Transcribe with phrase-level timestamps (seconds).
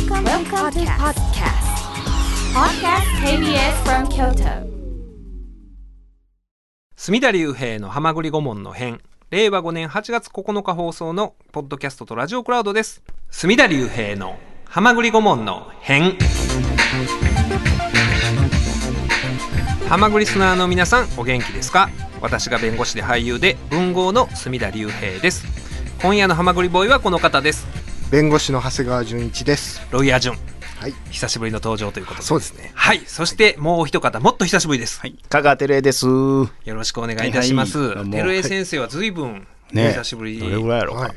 [0.00, 1.60] Welcome, Welcome to podcast.
[2.54, 3.04] Podcast.
[3.22, 4.66] KBS from Kyoto.
[6.96, 9.02] 隅田隆平の浜栗顧問の編。
[9.30, 13.02] 令和5年8月9日放送のポッドキャストとラジオクラウドです。
[13.30, 16.16] 隅田隆平の浜栗顧問の編。
[19.86, 21.90] 浜栗リスナーの皆さんお元気ですか？
[22.22, 25.44] 私が弁護士で俳優で文豪の隅田隆平です。
[26.00, 27.66] 今夜の浜栗ボーイはこの方です
[28.10, 29.86] 弁護士の長谷川純一です。
[29.92, 30.36] ロイヤージュン
[30.80, 30.94] はい。
[31.12, 32.72] 久しぶりの登場ということでそうですね。
[32.74, 36.06] はいそしてもうお一方もっと久しぶりです、はい、香川照江です。
[36.06, 41.02] よろしくお願いいたします、はいはい先生は随分おね久しぶり、どれぐらいやろうか。
[41.02, 41.12] はい。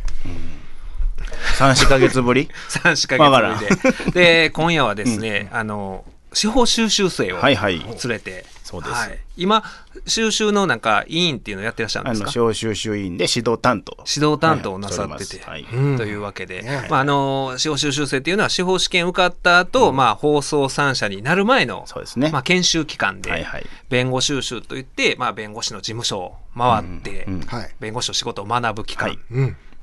[1.57, 4.21] 三四ヶ月ぶり？3、4わからんヶ月ぶりで。
[4.43, 8.93] で、今夜はですね、あの、司法修習生を連はいはいれて、そうです。
[8.93, 9.19] はい。
[9.37, 9.63] 今、
[10.07, 12.31] 収集のなんか委員っていうのをやってらっしゃるんですか？
[12.31, 13.95] 小修習委員で指導担当。
[14.11, 15.67] 指導担当をなさってて、はい。
[15.71, 15.97] うん。
[15.97, 22.31] というわけで、ねまあ、あの司法修習生っていうのは司法試験受かった後、まあ放送三者になる前の、そうですね。
[22.31, 23.45] まあ、研修期間で、
[23.89, 27.41] 弁護修習といって、まあ、弁護士の事務所を回って、うんうん。
[27.41, 27.75] はい。
[27.79, 29.17] 弁護士の仕事を学ぶ期間。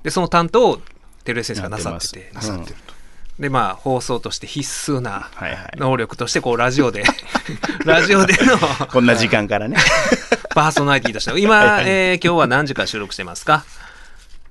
[0.02, 0.80] でその担当を
[1.25, 2.94] 照江先生がなさっててなさってると。
[3.41, 5.30] でまあ放送として必須な
[5.77, 7.02] 能力としてこうラジオで
[7.86, 9.77] ラジオでの こんな時間からね。
[10.55, 11.41] パーソナリティとして。
[11.41, 13.64] 今、えー今日は何時から収録してますか？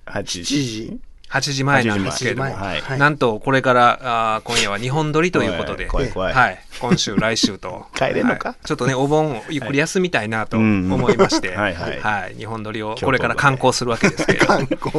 [0.05, 0.97] 八7時。
[1.31, 2.81] 8時前なんですけれども、8時前。
[2.81, 2.99] はい。
[2.99, 3.99] なんとこれから
[4.35, 7.85] あー今夜は2本撮りということで、怖い怖いはい、今週来週と。
[7.95, 8.49] 帰れんのか？
[8.49, 8.65] はい。
[8.65, 10.91] ちょっとねお盆をゆっくり休みたいなとうん。
[10.91, 11.99] 思いまして、はいはい。
[11.99, 14.53] はい、2本撮りをこれから観光するわけですけれども。
[14.57, 14.91] 観光。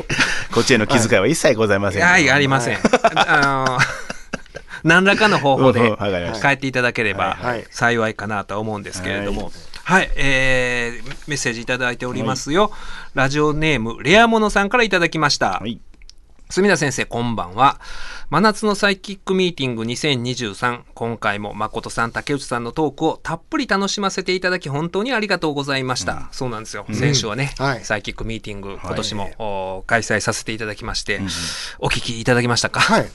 [0.53, 2.03] こっちへの気遣いは一切ございません。
[2.03, 2.79] はい、ありません。
[3.15, 3.79] あの
[4.85, 5.93] 何らかの方法で
[6.41, 9.53] 帰っていただければはい幸いかなとは思うんですけれども。
[9.85, 12.71] はい、えーメッセージいただいておりますよ。
[13.15, 15.59] ラジオネーム、レアモノさんからいただきました。
[15.61, 15.81] はい。
[16.51, 17.81] 墨田先生、こんばんは。
[18.29, 20.81] 真夏のサイキックミーティング2023。
[20.95, 26.29] 今回も誠さん、竹内さんのトークをたっぷり楽しませていただき、本当にありがとうございました。
[26.33, 26.87] そうなんですよ。
[26.91, 31.21] 先週はね、はいサイキックミーティング、今年も、お開催させていただきまして、
[31.79, 32.81] お聞きいただきましたか？
[32.81, 33.09] はい。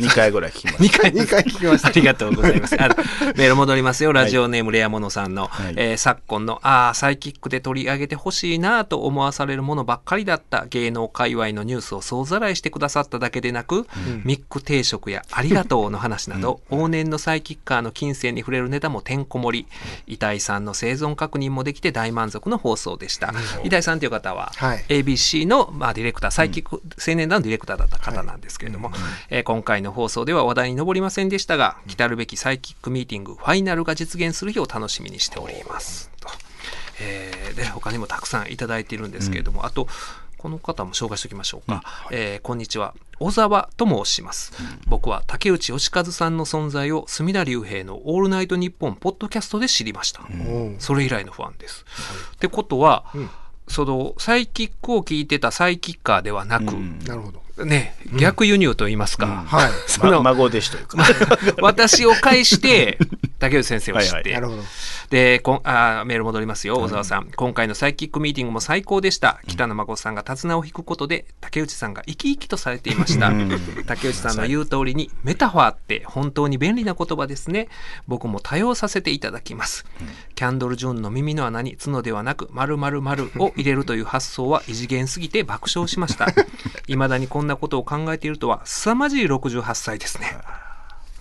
[0.00, 1.88] 二回ぐらい聞きまし2 回2回聞きました。
[1.88, 2.76] ありがとうございます。
[2.76, 4.12] メール戻りますよ。
[4.12, 5.74] ラジオネームレアモノさんの、はい。
[5.76, 13.86] えー昨今の、ああ、サイキックで取り上げてほしいなと思わされるものばっかりだった芸能界隈のニュースを総ざらいしてくださっただけでなく、
[14.24, 19.66] ミック定食やありがとうの話など、往年のサイキッカーの金銭に触れるネタもてんこ盛り、
[20.06, 23.32] 遺体さんの生存確認もできて大満足の放送でした。
[23.64, 24.84] 遺体さんという方は、はい。
[24.88, 28.90] ABC の、まあ、ディレクター、サイキック青年団のディレクターだった方なんですけれども、
[29.28, 36.10] えー今回の放送では話題に上りませんでしたが、来たるべきサイキックミーティング、ファイナルが実現する日を楽しみにしております。
[36.20, 36.28] と
[37.00, 39.88] えーで、他にもたくさんいただいているんですけれども、あと、
[40.38, 41.82] この方も紹介しておきましょうか。
[42.10, 42.94] えーこんにちは。
[43.18, 44.52] 小沢と申します。
[44.86, 50.22] 僕は竹内義和さんの存在を隅田隆平のオールナイトニッポンポッドキャストで知りました。
[50.30, 51.84] うんそれ以来のファンです。
[52.36, 53.04] ってことは、
[53.68, 57.42] そのサイキックを聞いてたサイキッカーではなく、なるほど。
[57.64, 59.70] ね、逆輸入と言いますか、はい。
[59.86, 60.22] そのた。
[60.22, 60.98] 孫弟子というか。
[61.62, 62.98] 私を介して
[63.40, 64.52] 竹内先生を知って、はいはい。
[65.08, 67.30] でこんあーメール戻りますよ、小沢さん。
[67.34, 69.40] 今回のサイキックミーティングも最高でした。
[69.48, 73.32] 北野誠さんが手綱を引くことで、竹内さんが生き生きとされていました。
[73.88, 77.68] 竹内さんの言う通りに、メタファーって本当に便利な言葉ですね。
[78.06, 79.86] 僕も多用させていただきます。
[80.34, 86.26] キャンドル・ジュンの耳の穴に角ではなく、〇〇〇を入れるという発想は異次元すぎて爆笑しました。
[86.86, 90.36] 未だにこんなことを考えているとは、凄まじい68歳ですね。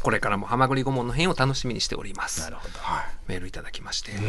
[0.02, 2.42] これからもハマグリ顧問の編を楽しみにしております。
[2.42, 2.80] なるほど。
[2.80, 4.22] はいメールいただきまして、そう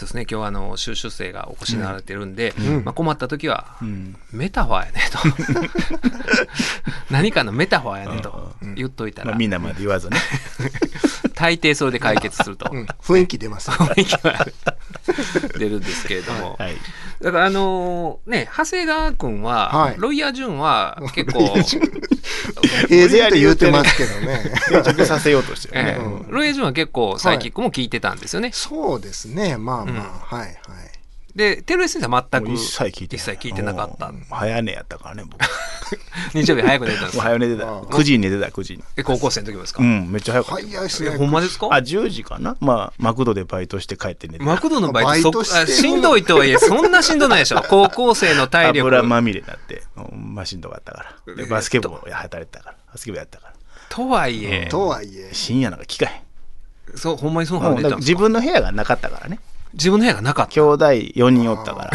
[0.00, 3.76] ですね今日はあの修習生がお越しになられてるんで、まあ、困った時は、
[4.32, 5.18] メタファーやねと。
[7.12, 10.16] 何かのメタファーやねと言っといたら、まあみんなまで言わずね。
[11.34, 12.86] 大抵それで解決すると、うん。
[13.02, 13.70] 雰囲気出ます。
[13.70, 14.46] 雰囲気は
[15.58, 16.76] 出るんですけれども、はい。
[17.22, 19.94] だからあのね長谷川君は、はい。
[19.98, 21.56] ロイヤー・ジュンは結構、
[22.88, 24.52] 平然と言うてますけどね。
[24.68, 25.98] 定着させようとしてるえね。
[25.98, 28.50] えロイヤー・ジュンは結構サイキックも聞いてたんですよね。
[28.52, 29.56] そうですね。
[29.56, 30.56] まあまあ、はいはい。
[31.34, 35.40] で、テルエ先生は全く一切聞いて一切聞いてなかったうん早寝やったからね、僕。
[35.40, 35.46] も
[36.34, 37.64] 日曜日早く寝てたんですう早寝てた。
[37.66, 38.84] 9時に寝てた、9時に。
[38.96, 40.62] え高校生の時もですか、うん、めっちゃ早かった。
[40.62, 41.10] え早いですね。
[41.10, 41.68] ほんまですか？
[41.70, 42.56] あ、10時かな？
[42.60, 44.44] まあ、マクドでバイトして帰って寝てた。
[44.44, 51.34] マクドのバイトししんどいとはいえそんなしんどないでしょ 高校生の体力油まみれになって、うんまあしんどかったから。
[51.36, 52.76] でバスケ部や働いてたから。
[52.92, 53.54] バスケ部やったから。
[53.88, 55.30] とはいえ、とはいえ。
[55.32, 56.22] 深夜なんか聞かへん。
[56.96, 59.38] そうほんまにそうなん寝たんですかから自分の部屋がなかったからね。
[59.72, 61.90] 自分の部屋がなかった兄弟4人おったから。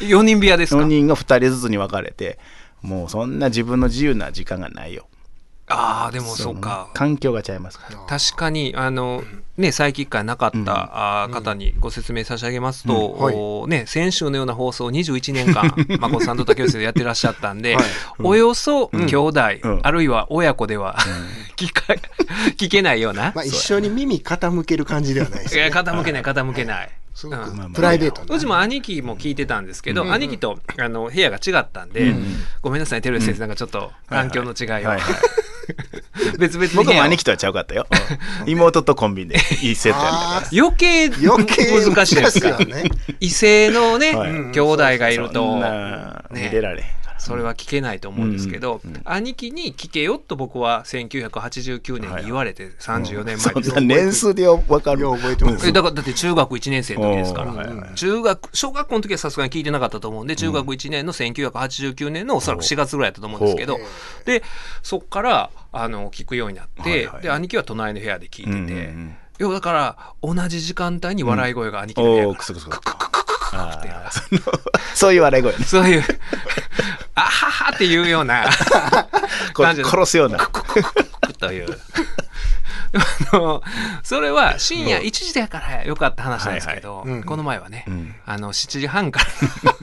[0.00, 2.38] 4 人部屋ですか4人が2人ずつに分かれて、
[2.82, 5.06] もうそんな自分の自由な時間がないよ。
[5.72, 6.88] ああでもそうか。
[6.94, 7.98] 環境が違いますから。
[8.06, 9.24] 確かにあの、
[9.56, 10.68] ね、サイキックがなかった、うん。
[10.68, 13.24] あー方にご説明差し上げますと、うん。
[13.24, 13.34] はい。
[13.36, 17.84] おね、先週のような放送を21年間 誠さんと竹内でやってらっしゃったんで、はい。
[18.22, 19.80] およそうん兄弟、うん。
[19.82, 20.96] あるいは親子では、
[21.56, 21.94] 聞か
[22.56, 25.70] 聞けないような、まあ一緒に耳傾ける感じではないですね。
[25.72, 26.90] 傾けない傾けない。
[27.14, 27.56] すごくうん。
[27.56, 28.34] まあまあプライベートな。
[28.34, 30.12] うちも兄貴も聞いてたんですけど、うん。
[30.12, 32.36] 兄貴とあの部屋が違ったんで、うん。
[32.62, 35.00] ごめんなさい、照吉先生、なんかちょっと環境の違いを、はいはい
[36.38, 37.86] 別々僕も兄貴とはちゃうかったよ。
[38.46, 40.64] 妹とコンビでいいセットやったから。
[40.64, 42.70] 余計余計難しいですか難しい。
[42.70, 44.30] よね異性のね、はい。
[44.52, 47.01] 兄弟がいるそとんな見ねれられへん。
[47.22, 55.02] それは聞けないと思うんですけど、うんうん兄貴に聞けよと僕は1989年に言われて34年前そです年数で分かる。
[55.02, 55.68] よう覚えてます。
[55.68, 57.94] えだからだって中学1年生の時ですから、はいはい。
[57.94, 63.78] 中学小学校の時はさすがに聞いてなかったと思うんで中学1年の1989年のおそらく4月ぐらいだったと思うんですけど。
[64.24, 64.42] で
[64.82, 67.22] そっからあの聞くようになって、はいはい。
[67.22, 69.16] で兄貴は隣の部屋で聞いてて、うんうんうん。
[69.38, 72.80] 要はだから同じ時間帯に笑い声が兄貴の部屋からクスクスクス。
[72.80, 73.21] クク
[73.52, 74.58] ククククっていうその
[74.94, 75.64] そういう笑い声ね。
[75.64, 76.04] そういう
[77.14, 78.46] あははっていうような
[79.54, 80.38] 殺すような。
[81.38, 81.78] という。
[83.32, 83.62] あの
[84.02, 88.14] それは深夜1時だからよかった話なんですけど、この前はね、うん。
[88.24, 89.26] あの7時半から。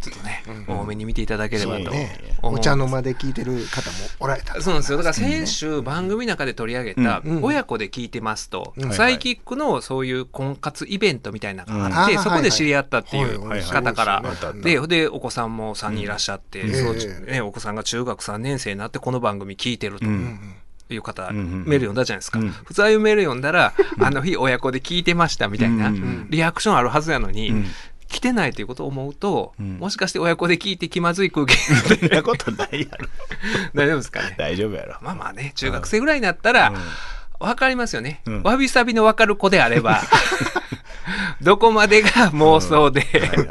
[0.00, 2.38] ちょっとね、多めに見ていただければとね。
[2.42, 4.60] お茶の間で聞いてる方もおられた。
[4.60, 4.98] そうなんですよ。
[4.98, 7.36] だから先週番組の中で取り上げたうん。
[7.36, 7.44] うん。
[7.44, 8.92] 親子で聞いてますと、うん。
[8.92, 12.22] サイキックのそういう婚活イベントみたいなのがあって、うん。
[12.22, 14.22] そこで知り合ったっていうい方から。
[14.62, 16.98] ででお子さんも3人いらっしゃって、うん。
[16.98, 20.06] そね、お子さんが中学3年生になってこの番組聞いてると。
[20.90, 22.38] うんいう方、うんうんメール読んだじゃないですか。
[22.38, 22.50] うん。
[22.50, 27.66] 普通ああいうメール読んだら、あの日親子で聞いてましたみたいな、うんうんリアクションあるはずやのに、うん。
[28.08, 29.78] 来てないということを思うと、うん。
[29.78, 33.06] もしかして親子で聞いて気まずい空気そんなことないやろ。
[33.72, 34.34] 大丈夫ですかね？
[34.36, 34.96] 大丈夫やろ。
[35.00, 36.72] まあまあね、中学生ぐらいになったら、
[37.38, 38.20] わかりますよね。
[38.26, 38.42] うん。
[38.42, 40.02] わびさびのわかる子であれば、
[41.42, 43.06] どこまでが妄想で、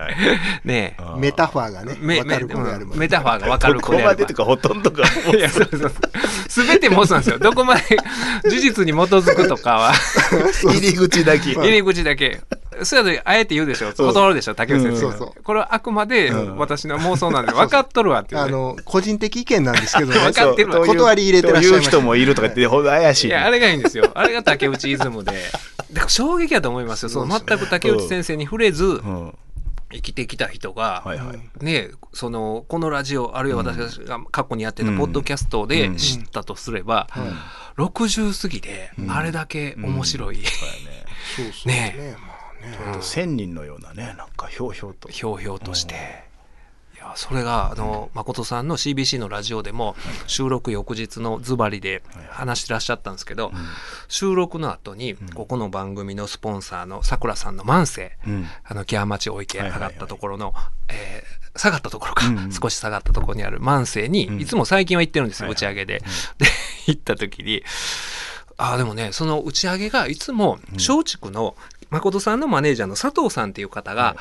[0.63, 5.91] ねメタファーがね、めわかる子であるめメタファーがわかるどこ子であればまでとかほとんどがもういや、そうそうそう。
[6.49, 7.39] すべて妄想なんですよ。
[7.39, 7.81] どこまで
[8.49, 9.93] 事実に基づくとかは、
[10.63, 11.53] 入り口だけ。
[11.57, 12.41] 入り口だけ。
[12.83, 13.91] そうやと、あえて言うでしょ。
[13.91, 15.07] 断るでしょ、竹内先生が。
[15.07, 20.17] うんそうそうこれはあくまでうん私の妄想なんで、分かっとるわっていうね、あの、個人的意見なんですけどね。
[20.23, 23.33] わかってるわ断り入れてらっしゃいましたという人もいるとかって、ほんと怪しいね。
[23.33, 24.11] いや、あれがいいんですよ。
[24.13, 25.31] あれが竹内イズムで。
[25.91, 27.09] だから衝撃だと思いますよ。
[27.09, 29.37] その全く竹内先生に触れずうん。
[29.91, 31.65] 生きてきた人が、はいはい。
[31.65, 37.07] ね、そのこのラジオあるいは私が過去にやってたポッドキャストでうん知ったとすれば、
[37.77, 41.05] 60過ぎであれだけ面白い、そうやね。
[41.35, 42.15] そうそうねね。
[42.19, 42.33] ま
[42.63, 42.77] あね。
[42.85, 45.09] ほんと千人のようなね、なんかひょうひょうと。
[45.09, 46.28] ひょうひょうとして。
[46.99, 49.95] いやそれがあの誠さんの CBC のラジオでも
[50.27, 53.53] 収録翌日のズバリで話してらっしゃったんですけど、
[54.09, 58.45] 収録の後にここの番組のスポンサーのさくらさんの万世、うん。
[58.65, 60.53] あの木屋町お池上がったところの、
[60.89, 64.39] えー下がったところか、少し下がったところにある万世に、うん。
[64.39, 65.99] いつも最近は行ってるんですよ、はい打ち上げで。
[66.37, 66.45] で
[66.85, 67.63] 行った時に
[68.57, 71.55] ああでもねその打ち上げがいつも松竹の
[71.89, 74.15] 誠さんのマネージャーの佐藤さんっていう方が、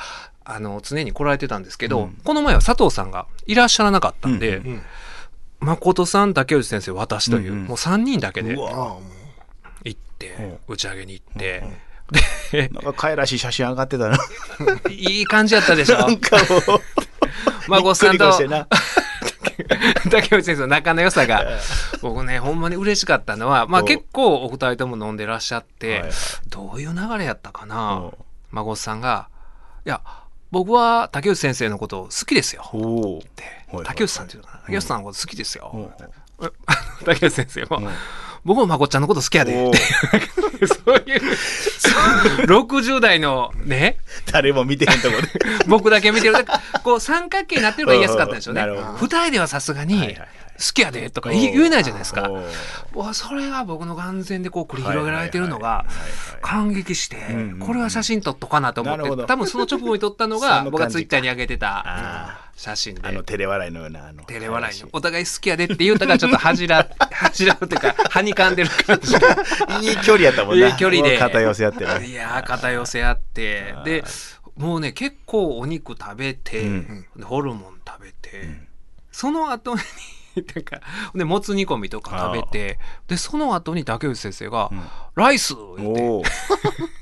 [0.51, 2.17] あの常に来られてたんですけど、うん。
[2.23, 4.81] この前は佐藤さんがいらっしゃらなかったんで、うんうん
[5.61, 9.01] 誠さん竹内先生私という、うんうんもう3人だけで行
[9.89, 10.57] って、うん。
[10.69, 11.63] 打ち上げに行って、
[12.71, 14.17] なんか可愛らしい写真上がってたな。
[14.85, 15.97] で いい感じやったでしょ？
[16.07, 16.81] なんかもう、
[17.67, 18.31] 孫さんと。
[20.09, 21.45] 竹内先生の仲の良さが
[22.01, 26.05] 僕ねほんまに嬉しかったのは、まあ、お結構お二人とも飲んでらっしゃって、
[26.47, 27.97] どういう流れやったかな？
[27.97, 28.17] お
[28.51, 29.27] 孫さんが
[29.85, 30.01] 「いや
[30.51, 32.63] 僕は竹内先生のこと好きですよ」
[33.85, 34.59] 竹内さんっていうのかな。
[34.65, 35.93] 竹内さんのこと好きですよ、
[37.05, 37.89] 竹内先生も、うん。
[38.45, 39.55] 僕もまこっちゃんのこと好きやで。
[39.55, 39.73] お
[40.65, 41.21] そういう
[42.45, 43.97] 60代のね。
[44.31, 45.27] 誰も見てへんとこで。
[45.67, 46.35] 僕だけ見てる。
[46.83, 48.63] こう三角形になってるのが言いやすかったんでしょうね。
[48.99, 50.17] 二人ではさすがに
[50.59, 52.29] 好きやでとか言えないじゃないですか。
[53.13, 55.85] それが僕の眼前でこう繰り広げられてるのが
[56.41, 57.17] 感激して
[57.59, 63.07] これは写真撮っとかなと思って多分その直後に撮ったの そが僕がツイッターに上げてたあ写真で。
[63.07, 64.89] あの照れ笑いのようなあの照れ笑いの。
[64.91, 69.29] お互い好きやでって言うたからちょっと恥じら 恥じらうというかはにかんでる感じが
[69.81, 70.67] いい距離やったもんな。
[70.67, 71.11] いい距離で。
[71.11, 72.05] もう肩寄せ合ってね。
[72.07, 73.75] いやー肩寄せ合って。
[73.85, 74.03] で
[74.57, 76.65] もうね結構お肉食べて、
[77.23, 78.45] ホルモン食べて、
[79.09, 79.81] その後に
[80.55, 80.81] なんか
[81.15, 86.29] でもつ煮込みとか食べてでその後に竹内先生がん「ライス!」言って。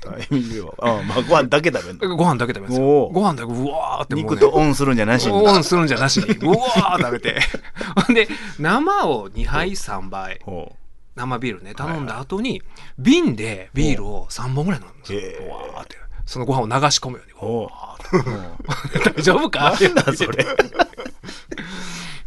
[0.00, 0.74] タイミングよ。
[0.80, 2.16] あまあご飯だけ食べんの。
[2.16, 3.08] ご飯だけ食べるんですよ。
[3.12, 5.32] ご飯だけうわーってね、肉とオンするんじゃなしに。
[5.32, 6.24] オンするんじゃなしに。
[6.26, 7.40] うわー食べて。
[8.06, 10.40] ほんで生を2杯3杯。
[10.42, 10.74] ほ
[11.14, 11.74] 生ビールね。
[11.74, 12.62] 頼んだ後に
[12.98, 15.48] 瓶でビールを3本ぐらい飲むんですよ。
[15.52, 15.96] わーって。
[16.24, 19.02] そのご飯を流し込むように。
[19.16, 19.74] 大丈夫か？
[19.80, 20.46] なんだそれ。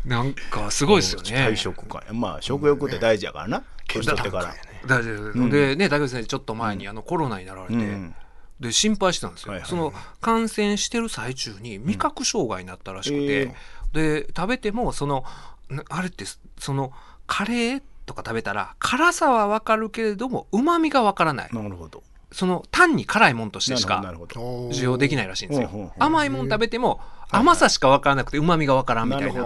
[0.05, 1.29] なんかすごいですよね。
[1.31, 2.03] 体食か。
[2.11, 3.63] まあ食欲って大事やからな。
[3.87, 4.53] 年取ってから。
[4.87, 8.15] 大丈夫でね竹内先生ちょっと前にあのコロナになられて、うん。
[8.59, 9.91] で心配してたんですよ、その
[10.21, 13.55] 感染してる最中に味覚障害になったらしくて、
[13.91, 15.23] で食べてもその
[15.69, 16.25] なあれって
[16.59, 16.93] その
[17.25, 21.49] カレーとか食べたら辛さは分かるけれどもうまみが分からない。
[21.51, 22.03] なるほど。
[22.31, 24.39] その単に辛いもんとしてしかなるほど。
[24.39, 25.93] おー需要できないらしいんですよ。
[25.97, 29.43] 甘いもん食べても甘さしか分からなくてうまみが分からんみたいな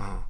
[0.00, 0.20] うん。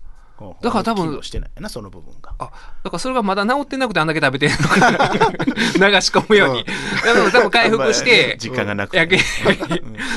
[0.63, 2.35] だから多分機能してないなその部分が。
[2.39, 2.51] あ
[2.83, 4.99] だからそれがまだ治ってなくてあんだけ食べてるのかな。
[5.15, 6.65] 流し込むように。
[6.65, 9.23] だから多分回復して、実感がなくて焼け、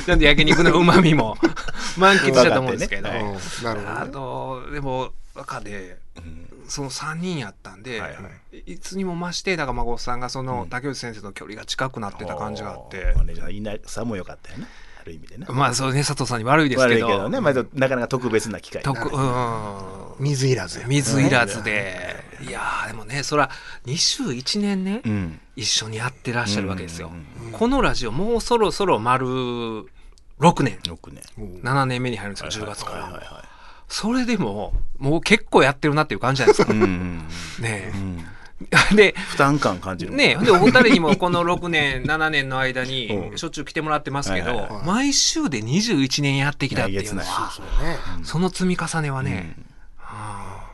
[0.07, 1.37] なんで焼肉の旨味も
[1.97, 3.09] 満喫したと思うんですけど。
[3.09, 3.37] ね。
[3.85, 4.07] あ。
[4.07, 6.49] と、でも、中で、うん。
[6.69, 8.17] その3人やったんで、はいは
[8.65, 8.79] い。
[8.79, 10.69] つにも増して、だから孫さんがそのうん。
[10.69, 13.03] 竹内先生と距離が近くなってた感じがあって。
[13.07, 14.67] ほう、マネージャーいなさも良かったよね。
[15.03, 15.45] ある意味でね。
[15.49, 18.81] まあそうね、佐藤さんに悪いですけど、悪いけどね、まあ、なかなか特別な機会。
[18.81, 20.83] とくうん水いらず。
[20.87, 23.49] 水いらずで、いやーでもね、そら、
[23.85, 25.39] 21年ね、うん。
[25.55, 27.11] 一緒にやってらっしゃるわけですよ。
[27.13, 29.83] うんこのラジオもうそろそろ丸6
[30.63, 31.21] 年、よくね。
[31.37, 33.03] 7年目に入るんですよ、10月から。
[33.03, 33.45] はいはいは
[33.89, 36.73] それでも、もう結構やってるなっていう感じじゃないですか。
[36.73, 36.75] い。
[36.75, 37.27] うんうん
[37.59, 38.19] ねうん。
[38.19, 38.42] え。
[38.95, 40.13] で、負担感感じる。
[40.13, 43.37] ねえ、で、お二人にもこの6年、7年の間にう、ん。
[43.37, 44.85] しょっちゅう来てもらってますけどはいはい、はい。
[44.85, 47.97] 毎週で21年やってきたっていうのは、そうね。
[48.23, 49.55] その積み重ねはね、
[49.97, 50.67] は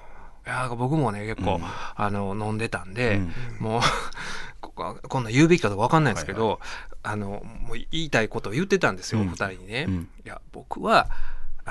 [0.45, 1.63] あいや僕もね結構、うん。
[1.95, 3.33] あの飲んでたんで、うん。
[3.59, 3.81] もう
[4.61, 6.59] こんなん言うべきかどうか分かんないんですけど、
[7.03, 9.27] あのもう言いたいことを言ってたんですよ、うん。
[9.27, 9.85] お二人にね。
[9.87, 10.09] うん。
[10.25, 11.07] いや僕は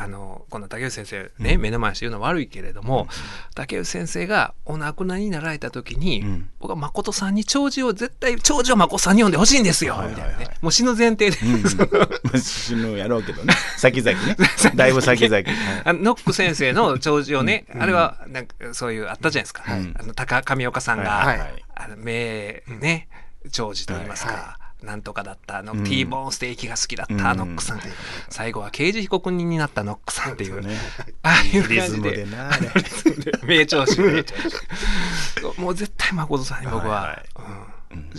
[0.00, 3.08] あのこの竹内先生ね、目の前にして言うのは悪いけれども、
[3.54, 6.50] 竹内先生がお亡くなりになられた時に、うん。
[6.60, 10.30] 僕は誠さんに弔辞を絶対弔辞を誠さんに読んでほしいんですよ、はいはいはい。
[10.30, 10.56] みたいなね。
[10.60, 11.62] もう死ぬ前提で、うん。
[11.62, 13.54] まあ死ぬやろうけどね。
[13.76, 14.36] 先々ね。
[14.76, 15.34] だいぶ先々。
[15.34, 15.46] はい。
[15.84, 19.94] あのノック先生の弔辞をね、あれはなんかそういうあったじゃないですか、はい。
[19.98, 23.08] あの高上岡さんが、はいはいあの名ね
[23.50, 25.84] 弔辞と言いますか、はなんとかだったあの、うん。
[25.84, 27.38] T ボーンステーキが好きだった、うん。
[27.38, 27.80] ノックさん、
[28.28, 30.60] 最後は刑事被告人になったノックさんっていう。
[30.60, 30.76] ね。
[31.22, 32.10] ああいう感じで。
[32.10, 32.48] ムでな。
[32.48, 32.68] あれ
[33.46, 37.22] 名調子名調子もう絶対誠さんに僕は、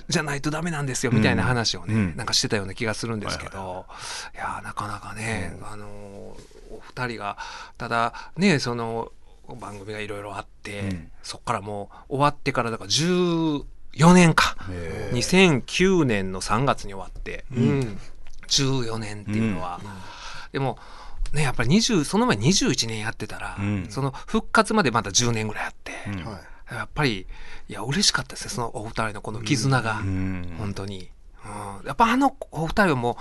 [0.08, 2.16] じゃないとダメなんですよみたいな話をね、うん。
[2.18, 3.86] なんかしてたような気がするんですけど、
[4.34, 7.36] いやーなかなかね、あのーお二人が
[7.80, 9.12] ただねその
[9.60, 11.12] 番組がいろいろあって、うん。
[11.24, 12.90] そっからもう終わってからだから
[13.94, 17.98] 14年か、へ2009年の3月に終わって、うん。
[18.48, 19.80] 14年っていうのは、
[20.52, 20.78] でも
[21.34, 23.88] ねやっぱり20その前21年やってたら、うん。
[23.90, 26.26] その復活までまた10年ぐらいあって、うん。
[26.26, 26.40] は
[26.72, 26.76] い。
[26.76, 27.26] やっぱり
[27.68, 30.56] いや嬉しかったですねそのお二人のこの絆が、うん。
[30.58, 31.10] 本当に、
[31.82, 33.18] うん、やっぱあのお二人はも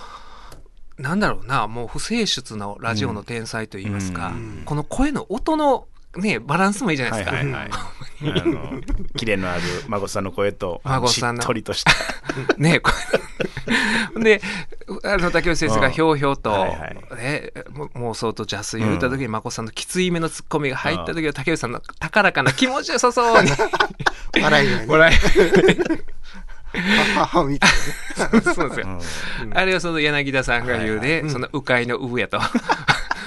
[0.98, 4.62] うなんだろうなもう不清出のラジオの天才といいますか、うん。
[4.64, 7.70] この声の音のねバランスもいいじゃないですか、はいはいはい。
[8.40, 8.80] あの、
[9.16, 11.42] キレのある孫さんの声と、し孫さんの。
[11.42, 11.92] っとりとした。
[12.58, 12.90] ねこ
[14.16, 14.42] れ で
[15.04, 16.96] あの竹内先生がひょうひょうと、はいはい。
[17.16, 23.50] ね、も妄想と邪推を言った時に眞子さんのきついめのツッコミが入った時は竹内さんの高らかな気持ちよさそうに
[24.42, 24.86] 笑い。
[24.86, 25.12] 笑
[26.72, 27.70] はははみたい。
[27.70, 27.74] い
[28.54, 28.86] そうですよ、
[29.42, 29.56] うん。
[29.56, 32.40] あれはその柳田さんが言うで、その鵜飼の上と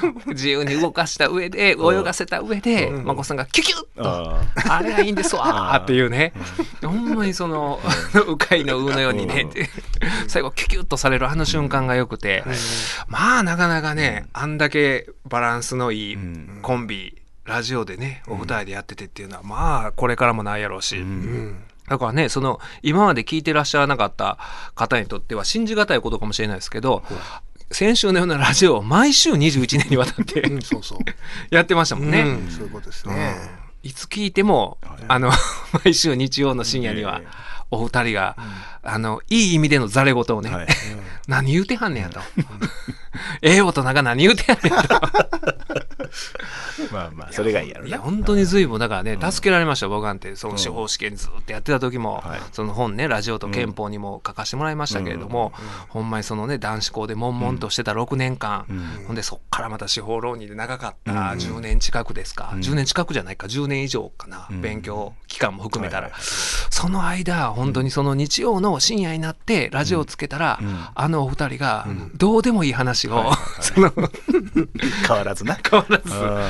[0.28, 6.34] 自由に動かした上で泳がせた上で眞子さんがキュキュッとああれがいいんですわーっていうね、
[6.84, 7.80] ほんまにその、
[8.14, 9.48] 鵜飼の鵜のようにね、
[10.28, 12.44] 最後キュキュッとされるあの瞬間が良くて、
[13.08, 16.60] まあなかなかね、あんだけバランスのいいん。
[16.62, 21.64] コンビ、ラジオでね、お二人でやっててっていうのは、まあこれからもないやろうし、ーうん。
[21.88, 24.38] だからね、その、今まで聞いてらっしゃらなかった
[24.76, 27.04] 方にとっては信じがたいことかもしれないですけど、
[27.72, 30.44] 先週のようなラジオを毎週21年にわたって。
[31.50, 32.22] やってましたもんね。
[32.22, 33.36] うんそういうことですね。
[33.84, 35.32] いつ聞いても、あの、
[35.84, 38.36] 毎週日曜の深夜にはええお二人が、
[38.84, 40.68] あの、いい意味でのザレ言をね、はい。
[41.28, 42.20] 何言うてはんねやと。
[43.42, 45.02] ええ大人が何言うてはんねやと。
[46.92, 48.04] まあまあ、それがいいやろいや、な。
[48.04, 52.40] 本当に随分、だからね、助けられました、僕なんて、その司法試験ずっとやってた時も、はい。
[52.52, 55.54] その本ね、ラジオと憲法にも書かせてもらいましたけれども、
[55.90, 59.06] ほんまにそのね、男子校で悶々としてた6年間、うん。
[59.08, 64.62] ほんで、そっからまた司法浪人で長かった、10年近くですか、10年近くじゃないか、10年以上かな、ん。
[64.62, 66.22] 勉強期間も含めたら、はいはい。
[66.70, 70.90] その間、本当にその日曜の深夜になって、ラジオをつけたら、ん。
[70.94, 73.94] あのお二人が、どうでもいい話を、はいはい その、
[75.08, 75.58] 変わらずな。
[75.70, 76.14] 変わらず。
[76.14, 76.50] うん。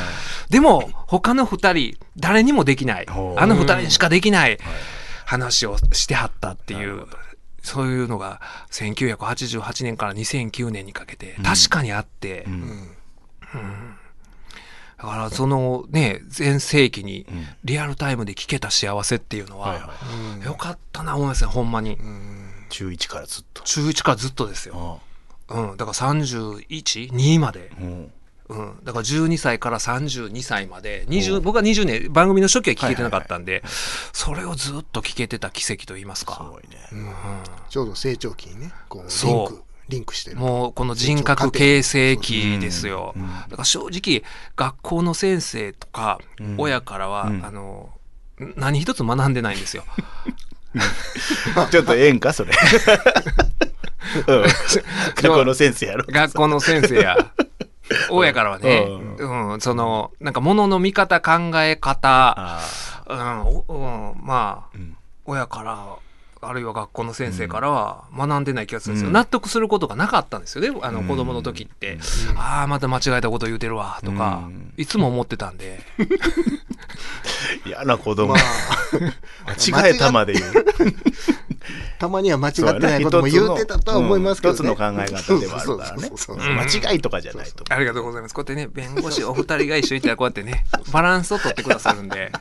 [0.49, 3.07] でも、他の二人、誰にもできない。
[3.09, 4.57] あの二人にしかできない。
[5.31, 7.05] 話をしてはったっていう、
[7.63, 12.89] そういうのが1988年から2009年にかけて確かにあって、うん
[15.01, 17.25] だからそのね、全盛期にん
[17.63, 21.93] リアルタイムで聞けた幸せっていうのはいは、はよかったな思いますね、ほんまに。
[21.93, 21.97] い。
[22.69, 23.63] 中1からずっと。
[23.63, 25.01] 中1からずっとですよ。
[25.49, 27.71] あうん、だから 31?2 まで。
[27.73, 28.11] あうん
[28.49, 33.63] うん、だから12歳から32歳まで20僕は20年番組の初期は聞けてなかったんで、
[34.11, 36.77] それをずっと聞けてた奇跡と言いますすかごいね。
[37.69, 40.37] ちょうど成長期にね、こう、リンク、リンクしてる。
[40.37, 43.13] もうこの人格形成期ですよ、
[43.49, 44.23] だから正直
[44.55, 46.19] 学校の先生とか
[46.57, 47.45] 親からは、うん。
[47.45, 47.89] あの
[48.55, 49.83] 何一つ学んでないんですよ。
[51.69, 52.51] ちょっとええんか、それ。
[54.27, 54.43] うん。
[55.15, 56.05] 学校の先生やろ。
[56.07, 57.17] 学校の先生や。
[58.09, 58.87] 親からはね、
[59.19, 62.61] ううん、そのなんか物の見方考え方、あ
[63.07, 63.41] うん。
[63.41, 64.95] おうん、まあ、ん。
[65.25, 65.87] 親から
[66.43, 69.13] あるいは学校の先生からは学んでない気がするんですよ、うん。
[69.13, 70.79] 納得することがなかったんですよね。
[70.81, 71.99] あの子供の時って、
[72.35, 78.33] ああまた間違えたこと言うてるわとか、うんいつも思ってたんで、あ嫌な子供。
[78.33, 78.39] ま。
[78.39, 80.65] あ、間違えたまで言う。
[81.99, 84.57] たまには間違ってないことも言うてたとは思いますけどね。
[84.57, 86.09] 一つの考え方ではあるからね。
[86.09, 87.63] 間違いとかじゃないと。
[87.69, 88.33] ありがとうございます。
[88.33, 92.31] こうやってね弁護士お二人が一緒にいたらこうやってねバランスを取ってくださるんで。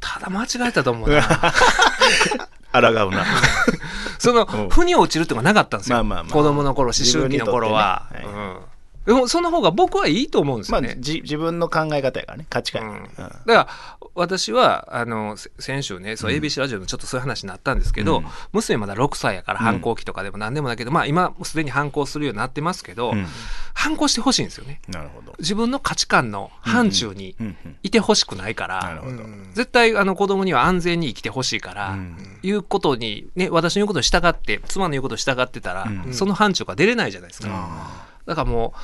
[0.00, 1.22] ただ間違えたと思うな
[2.80, 3.24] 抗うな。
[4.18, 4.68] そのうん。
[4.68, 6.32] 腑に落ちるってのがなかったんですよ、まあまあまあ。
[6.32, 8.66] 子供の頃思春期の頃は、自分にとってね。
[8.68, 8.73] うん
[9.28, 12.46] その方が僕はいいと思うんですまあよね、じ自分の考え方やからね。
[12.48, 13.06] 価値観やうん。
[13.16, 13.68] だから
[14.14, 18.26] 私はあのせ先週ねそう ABC ラジオのちょっとそういう話になったんですけど、うん。
[18.52, 23.26] 娘まだ6歳やから反抗期とかでも何でもないけど、まあ今もうすでに反抗するようになってますけど、うん。
[23.74, 24.80] 反抗してほしいんですよね。
[24.88, 25.34] なるほど。
[25.38, 29.22] 自分の価値観の範疇にうんうんいてほしくないから、なるほど。
[29.52, 32.16] 絶対あの子供には安全に生きてほしいから、うん。
[32.42, 36.14] いうことに、ね、私の言うことに従って妻の言うことに従ってたら、うん。
[36.14, 38.13] その範疇が出れないじゃないですか。
[38.26, 38.74] だからも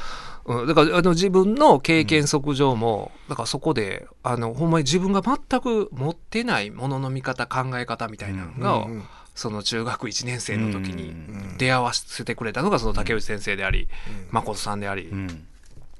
[0.44, 11.56] う、うん、だからあの自分の経験則上も、だからそこであのほんまに自分が全く持ってないものの見方考え方みたいなのが、うんうんその中学1年生の時うにん。
[11.56, 13.88] 出会わせてくれたのがその竹内先生であり、
[14.32, 15.46] 誠さんであり、うん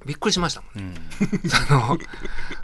[0.07, 0.95] びっくりしましたもんうん。
[1.51, 1.99] その、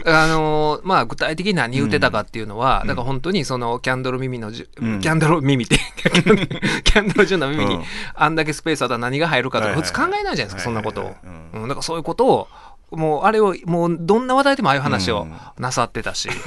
[0.06, 5.00] あの、まあ、具体的に何言ってたかっていうのは、だから本当にそのキャンドル耳のじゅ、うん。
[5.00, 7.84] キャンドル耳って、 キャンドルキャンドル銃の耳にうん。
[8.14, 11.02] あんだけスペースあったら何が入るかとか、普通考えないじゃないですか、そんなこと。
[11.02, 11.14] を。
[11.54, 12.48] うん、だからそういうことを、
[12.90, 15.26] もうあれを、もうどんな話題でもああいう話を
[15.58, 16.28] なさってたし、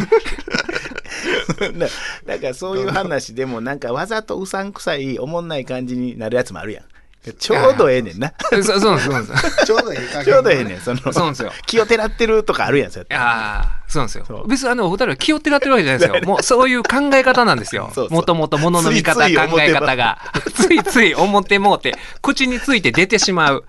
[1.77, 1.87] だ
[2.25, 6.85] だからそういう話でもなんかわざとうさんくさいおもんない感じになるやつもあるやん
[7.37, 8.31] ちょうどええねんな。
[8.49, 9.65] そうそうなんです、そうなんです。
[9.65, 10.25] ちょうどいい加減。
[10.25, 10.99] ちょうどええねんその。
[10.99, 11.51] そうなんですよ。
[11.65, 14.25] 気をてらってるとかあるやんそうああ、そうなんですよ。
[14.25, 14.47] そう。
[14.47, 16.27] 別にあの、お二人は気をてらってるわけじゃないですよ。
[16.27, 17.91] もうそういう考え方なんですよ。
[17.93, 18.09] そう。
[18.09, 18.15] そう。
[18.15, 20.19] もともとものの見方、考え方が。
[20.55, 23.65] ついつい思ってもうて、口について出てしまう。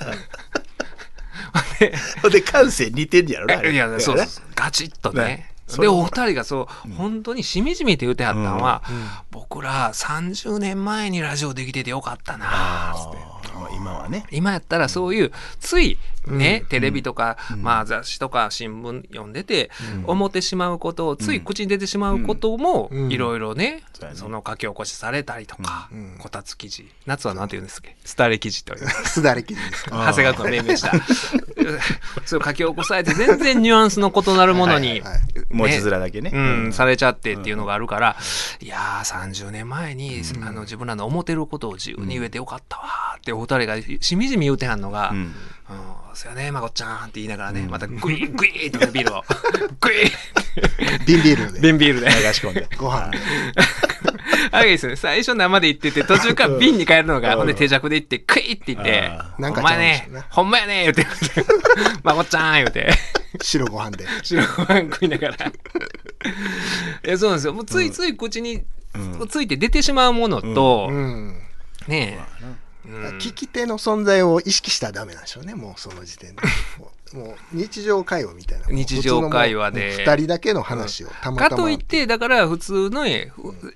[1.81, 4.45] でほんで感性似てんやろないや、そうそうそう。
[4.55, 5.51] ガチッとね。
[5.77, 8.83] で、れお二人がそう、本当にしみじみって言ってはったのは、
[9.31, 12.47] 僕ら30年前にラジオできててよかったな
[12.93, 14.25] あつって今はね。
[14.31, 15.99] 今やったらそういうつい
[16.31, 19.71] ね、テレビとか、まあ、雑誌とか新聞読んでて、
[20.07, 23.11] 思ってしまうことをつい口に出てしまうこともうん。
[23.12, 23.83] いろいろね、
[24.14, 27.97] その書き起こしされたりとか、こたつ記事夏はなんて言うんですっけ？
[28.05, 28.87] スタレ記事という。
[28.88, 30.07] すだれ記事ですか？
[30.07, 30.93] 長谷川君が命名した
[32.25, 35.03] それを書き起こされて全然ニュアンスの異なるものに、
[35.51, 36.31] 文字面だけね。
[36.33, 38.16] うん、されちゃってっていうのがあるから、
[38.61, 45.12] いやー30年前に、あの自分らの思ってることを自由に言えてよかったわーってお二人がしみじみ言うてはんのが
[45.70, 45.83] 「ううんん
[46.14, 49.24] そうやねまこっちゃん」って言いながらね、またグイグイってねビールを。
[49.80, 50.11] グイ。
[51.06, 51.61] 瓶ビールで。
[51.61, 52.06] 瓶ビールで。
[52.06, 52.68] 流し込んで。
[52.76, 53.11] ご飯。
[53.11, 53.18] で。
[54.52, 61.06] あれですね、最初生で言ってて、途中から瓶に変えるのが、ほんで手弱で言って、クイって言ってなんかほんまやねほんまやね、言って、
[62.02, 62.90] まこっちゃん言うて。
[63.40, 64.06] 白ご飯で。
[64.22, 65.46] 白ご飯食いながら。
[65.46, 65.50] い
[67.04, 67.54] や、そうなんですよ。
[67.54, 68.64] もうついつい口に
[69.28, 71.42] ついて出てしまうものと、うん。
[71.87, 72.44] ねえ、
[72.87, 76.43] 聞き手の存在を意識したらダメなんでしょうねもうその時点で。
[77.12, 78.66] もう日常会話みたいな。
[78.71, 79.90] 日常会話で。
[79.90, 81.49] 普通のもう二人だけの話をたまたま。
[81.51, 83.05] かといって、だから普通の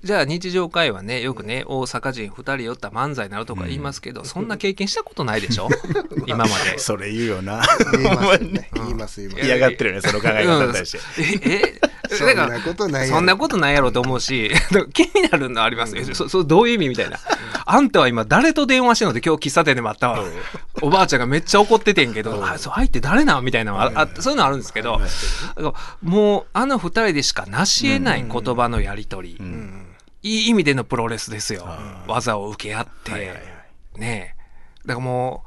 [0.03, 5.67] じゃあ日常会話ね、よくね、大阪人二人寄った漫才になるとか言いますけど、そんな経験したことないでしょ？
[6.27, 6.79] 今まで。
[6.79, 7.61] それ言うよな。
[7.91, 8.69] 言いますよね。
[8.73, 9.45] 言います言います。
[9.45, 10.99] 嫌がってるよね、その考え方に対して。
[11.19, 13.15] え、え、そんなことないやろ。
[13.15, 13.91] そんなことないやろ。
[13.91, 14.51] と思うし、
[14.93, 16.03] 気になるのありますよ。
[16.13, 17.17] そ、そどういう意味みたいな。
[17.65, 20.23] あんたは今誰と電話してんのって今日喫茶店で待ったわ。
[20.81, 25.01] おばあちゃんがめっちゃ怒っててんけど、あ、そう、相手誰なんみたいなのああそういうのあるんですけど、
[26.03, 29.37] もうあの二人でしか成し得ない言葉のやりとり、
[30.21, 31.67] いい意味でのプロレスですよ。
[32.07, 33.11] 技を受け合って、
[33.97, 34.87] ねえ。
[34.87, 35.43] だからも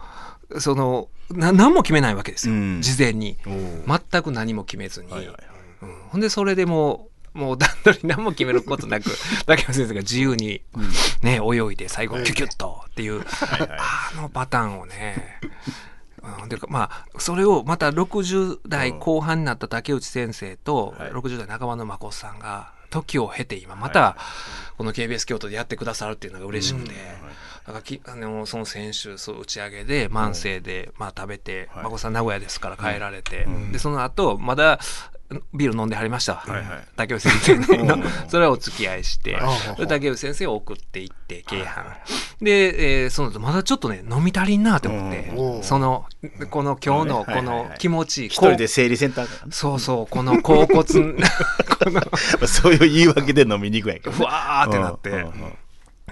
[0.51, 2.55] う、その、な何も決めないわけですよ。
[2.55, 2.83] うん。
[2.83, 3.37] 事前に。
[3.44, 5.11] 全く何も決めずに。
[5.11, 5.95] はいはいはいうん。
[6.11, 9.11] ほんで、それでもう、もう段取り何も決めることなく、
[9.47, 10.62] 竹山先生が自由に、
[11.23, 13.25] ね、泳いで最後、キュキュッとっていう、
[13.79, 15.41] あのパターンをね、
[16.43, 16.49] うん。
[16.49, 21.11] でまあ、それをまた60代後半になった竹内先生と、はい。
[21.12, 24.17] 60代半ばの誠さんが、時を経て今、また、
[24.77, 26.95] この KBS 京都でやってくださるっていうのが嬉しくて、
[27.83, 31.85] きあのその先週そう打ち上げで万世で、まあ、食べて、はい。
[31.85, 34.78] 孫さん名古屋ですから帰られて、でその後まだ
[35.52, 36.35] ビール飲んではりました。
[36.35, 36.85] わ、はいはい。
[36.96, 37.96] 竹内先生の。
[37.96, 38.02] うん。
[38.28, 39.38] それはお付き合いして
[39.87, 41.85] 竹内先生を送っていって京阪。
[42.40, 45.62] で、えーその後まだちょっとね飲み足りんなと思って、うん。
[45.62, 46.07] その
[46.50, 47.68] この今日のこはいはいはい。
[47.68, 52.02] の気持ちいい一人で整理センターそうそうこの甲骨 この ま
[52.42, 54.16] あそういう言い訳で飲みに行くんやけどね。
[54.16, 55.59] ふわーってなって、うんうんうん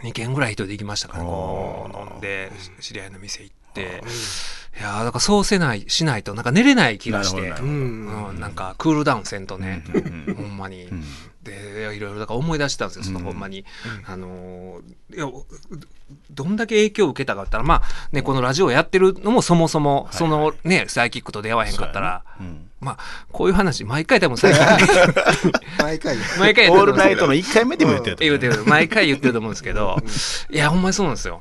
[0.06, 4.02] 2軒ぐらい一人で行きましたから、こう飲んで、知り合いの店行って、
[4.78, 8.32] いやーだからそうせない、しないと、なんか寝れない気がして、なううん。
[8.36, 10.88] ん、なんかクールダウンせんとね、うんほんまに。
[11.52, 13.64] んで、いろいろだから思い出したんですよ、そのほんまに。
[14.06, 15.26] あのーいや、
[16.30, 17.82] どんだけ影響を受けたかったら、まあ、
[18.12, 22.68] ね、このラジオやってるのもそもそも、そのね、サイキックと出会わへんかったら、うん。
[22.80, 22.98] まあ、
[23.32, 24.62] こういう話、毎回多分最近、
[25.82, 26.16] 毎回。
[26.38, 26.72] 毎回やってると思うんですけど。
[26.74, 29.96] オールナイトの1回目でも言ってると言うてる、毎回言ってると思うんですけど、
[30.50, 31.40] いや、ほんまにそうなんですよ。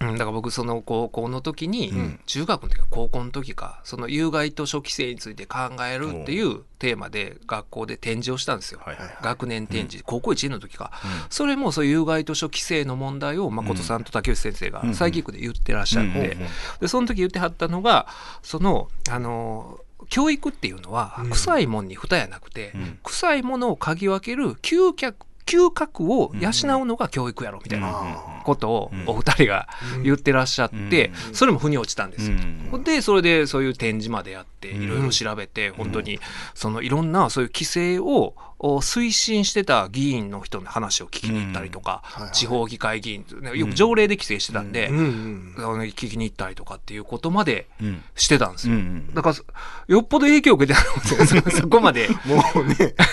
[0.00, 2.20] おうん、だから僕その高校の時に、ん。
[2.26, 5.58] 中学の時か高校の時かその有害図書規制について考
[5.90, 9.16] えるっていうテーマで学校で展示をしたんですよ、はいはいはい。
[9.22, 10.92] 学年展示、高校1年の時か、
[11.30, 16.38] それもそう有害図書規制の問題を誠さんと竹内先生がんサイキックで言ってらっしゃって、うんうんうん。
[16.80, 18.06] でその時言ってはったのが
[18.42, 22.98] そのあの教育っていうのは臭いもんに蓋やなくて、ん。
[23.02, 29.68] 臭いものを嗅ぎ分ける嗅覚嗅覚を養うのが教育やろみたいなことをお二人が
[30.02, 32.36] 言ってらっしゃって、それも腑に落ちたんですよ。
[32.72, 32.84] うん。
[32.84, 36.18] でそれでそういう展示までやっていろいろ調べて本当に
[36.54, 48.02] そのいろんなそういう規制をお推進してた議員の人の話を聞きに行ったりとか地方議会議員ねよく条例で規制してたんで聞きに行ったりとかっていうことまでうん。
[48.16, 48.74] してたんですよ。
[48.74, 49.44] うんだからそ
[49.86, 52.94] よっぽど影響を受けてたと思うんでそそこまでもうね。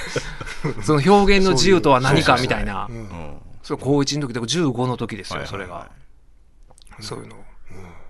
[0.84, 2.89] その表現の自由とは何かみたいな
[3.65, 5.84] そう高1の時で15の時ですよはいそれがはい
[6.91, 7.36] はそういうの。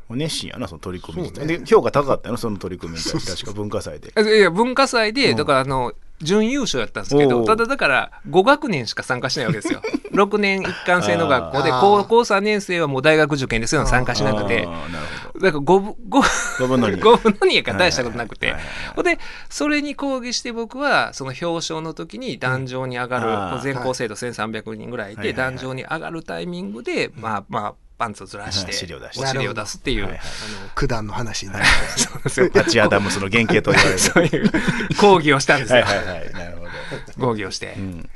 [0.10, 1.32] 熱心やな、その取り組み。
[1.32, 3.32] で、評価高かったよ、その取り組みに対して。
[3.32, 4.14] 確か文化祭で。
[4.38, 9.82] いや、文化祭で、だからあの、準優勝やったんですけど、ただだから5学年しか参加しないわけですよ。
[10.14, 14.70] 6年一貫制の学校で、高校3年生はもう大学受験ですよ、参加しなくてあ。
[14.70, 15.46] ーなるほど。
[15.46, 17.02] だから5分、5 5分の2。
[17.02, 18.96] 5分の2やから大したことなくてはいはいはい。
[18.96, 34.00] ほんで、それに抗議して僕は、その表彰の時に壇上に上がる、う全校生徒1300人ぐらいいて、はいはいはい壇上に上がるタイミングで、まあまあ、パンツをずらして、は い資料出してお尻を出すっていう、はいはいあの九段の話になりますそうですよパチアダムスの原型と言われる。
[34.00, 34.52] そういう
[34.98, 35.84] 抗議をしたんですよ。
[35.84, 36.34] はいはいはい。
[36.34, 37.28] なるほど。
[37.28, 38.10] 抗議をして、んうん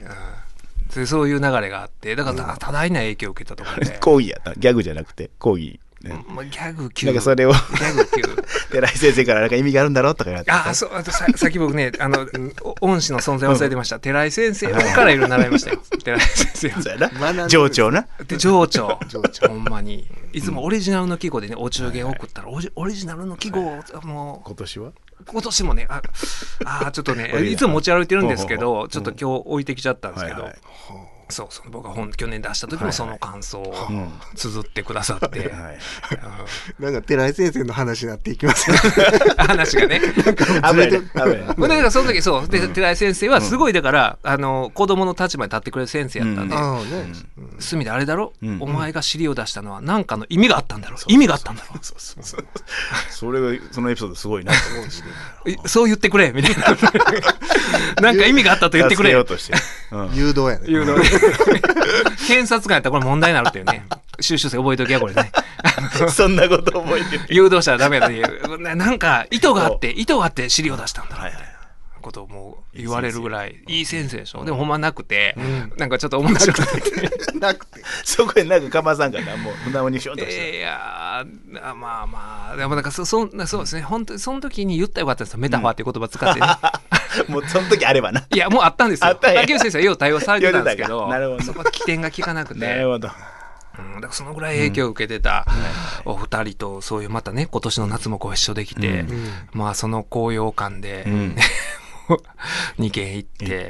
[0.95, 4.55] でそういう流れがあってだから多大な影響を受けたところで、 講義やった。
[4.55, 5.79] ギャグじゃなくて、講義。
[6.01, 7.07] ねまあ、ギャグ級。
[7.07, 8.21] なんかそれを、ギャグ級。
[8.71, 10.51] 寺井先生からなんか意味があるんだろうとか言われて。
[10.51, 12.27] あそうあとささっき僕ねあの
[12.61, 13.99] お恩師の存在忘れてました。
[13.99, 15.81] 寺井先生からいろいろ習いましたよ。
[16.03, 17.47] 寺井先生そうやな。
[17.47, 18.07] 情緒な。
[18.27, 18.99] で情緒。
[19.07, 19.47] 情緒。
[19.47, 20.07] ほんまに。
[20.31, 24.47] いつもオリジナルの季語でねお中元送ったらオリオリジナルの季語をもう。
[24.47, 24.91] 今年は？
[25.25, 26.01] 今年もねあ
[26.63, 30.59] あーちょっとね おいいつも持ち歩いてるんですけどちょっと今日置いてきちゃったんですけど、はいはい
[31.29, 35.79] そうそう僕が本去年出した時もその感想をうん綴ってくださって、 はい。
[36.79, 38.77] なんか寺井先生の話になっていきますね。
[39.39, 40.01] う ん話がね。
[40.01, 40.91] 危ない。
[40.91, 41.01] ね。
[41.13, 41.29] 危ない。
[41.29, 42.47] ねほんでだからその時そう。
[42.47, 47.13] で寺井先生はすごいだから、あの子供の立場に立ってくれる先生やったんで、ああね。
[47.59, 48.57] 隅であれだろ、うん。
[48.61, 50.95] お前が尻を出したのは何かの意味があったんだろ？
[50.97, 51.75] う意味があったんだろ？
[51.79, 52.45] うそうそうそう。
[53.09, 54.85] それが、そのエピソードすごいなと思っ
[55.45, 55.51] て。
[55.51, 56.65] いそう言ってくれみたいな。
[58.01, 59.11] なんか意味があったと言ってくれ。
[59.11, 61.09] 誘導やねいうのをね
[62.27, 63.85] 検察官やったらこれ問題になるっていうね。
[64.21, 65.31] 収集生覚えときや、これね。
[66.11, 68.61] そんなこと覚えてる誘導したらダメだっていう。
[68.61, 71.15] ななんか、意図があって、意図があって尻を出したんだ。
[71.15, 71.59] はいはい
[72.01, 74.43] ことをもう言われるぐらい、いい先生でしょ。
[74.45, 75.35] でもほんまなくて、
[75.77, 77.09] なんかちょっと面白くて。
[77.39, 85.39] なくてそこへなんかかまさんかなもう無駄にしょんとしていやーまあまあ、でもなんかそそんそうですね、本当にその時に言ったらよかったですよ。
[85.39, 86.47] メタファーっていう言葉使ってね。
[87.27, 88.23] もうその時あればな。
[88.29, 89.07] いや、もうあったんですよ。
[89.07, 89.41] あったんや。
[89.41, 91.43] 竹内先生はよう対応されてたんですけど、なるほど。
[91.43, 92.59] そこは起点が効かなくて。
[92.59, 93.07] なるほど。
[93.07, 95.45] うんだからそのぐらい影響を受けてた
[96.03, 99.05] お二人と、そういうまたね、今年の夏もご一緒できて、
[99.53, 101.35] まあその高揚感で、ん
[102.79, 103.69] 2軒行って、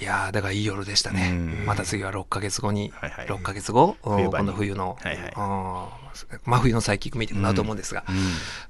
[0.00, 1.30] いやーだからいい夜でしたね。
[1.32, 1.66] うん。
[1.66, 3.26] また次は6ヶ月後に、はいはい。
[3.26, 5.32] 6ヶ月後、今度冬の、はいはい。
[6.44, 8.04] 真冬のサイキックミーティンと思うんですが、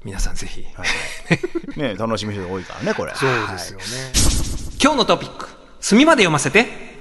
[0.05, 0.65] 皆さんぜひ、
[1.77, 3.15] ね楽しみ人多いからねこれ。
[3.15, 3.85] そうですよね、
[4.81, 5.49] 今日のトピック、
[5.81, 6.92] 墨まで読ませて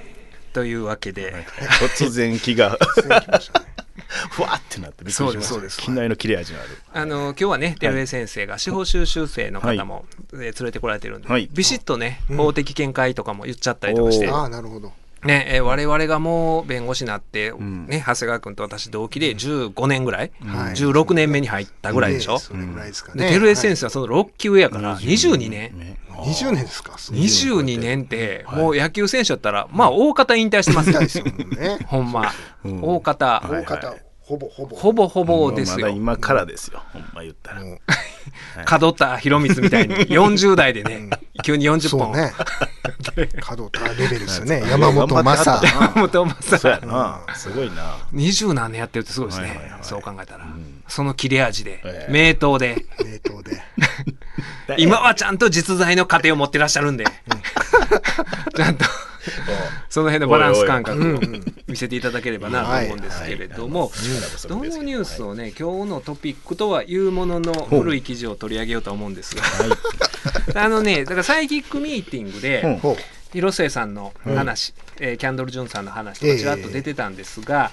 [0.52, 1.46] というわけで、
[1.80, 2.78] 突然気が。
[2.94, 3.72] そうきましたね
[4.30, 5.54] ふわってなってびっくりしました。
[5.54, 6.68] そうです機内の切れ味のある。
[6.92, 11.48] あの今日はね、照江先生が司法修習生の方も、えー連れてこられてるんで、はい。
[11.52, 14.92] ビシッとね、法的見解とかも言っちゃったりとかして、ああなるほど
[15.24, 17.86] ねえー我々がもう弁護士になって、ん。
[17.86, 20.74] ね、長谷川君と私同期で15年ぐらい、はい。
[20.74, 22.38] 16年目に入ったぐらいでしょ？
[22.38, 25.78] それぐらいですかで、ね照江先生はその6級上やから、22年。
[25.78, 31.24] ねはい20年ですか？22年って、もう野球選手やったら、まあ、大方引退してますよ。
[31.86, 32.30] ほんま。
[32.64, 32.80] ん。
[32.82, 34.76] 大方、大方ほぼほぼ。
[34.76, 35.86] ほぼほぼですよ。
[35.86, 36.82] まだ今からですよ。
[36.92, 37.62] ほんま言ったら。
[37.62, 37.78] もう
[38.80, 41.10] 門田博光みたいに、 40代でね、
[41.42, 41.80] 急に40本。
[41.80, 42.32] そうね。
[43.42, 44.62] 角田レベルですよね。
[44.68, 45.60] 山本昌。
[45.60, 45.88] な。
[45.88, 47.20] 本正そうやな。
[47.34, 47.96] すごいな。
[48.12, 49.78] 二十何年やってるってすごいですね、はいはいはい。
[49.82, 50.46] そう考えたら、
[50.88, 52.12] その切れ味で、ええ。
[52.12, 52.86] 名刀で。
[53.04, 53.62] 名刀で。
[54.78, 57.04] 今はちゃんと実在の家庭を持ってらっしゃるんで、
[58.56, 58.84] ちゃんと
[59.88, 61.20] その辺のバランス感覚を
[61.68, 63.90] 見せていただければなと思うんですけれども、
[64.48, 69.42] どのニュースをね今日のトピックとはいうものの古い記事を取り上げようと思うんですが、
[70.64, 72.62] あのねだからサイキックミーティングで、
[73.32, 77.70] 広末さんの話、えーキャンドル・ジュンさんの話とかちらっと出てたんですが、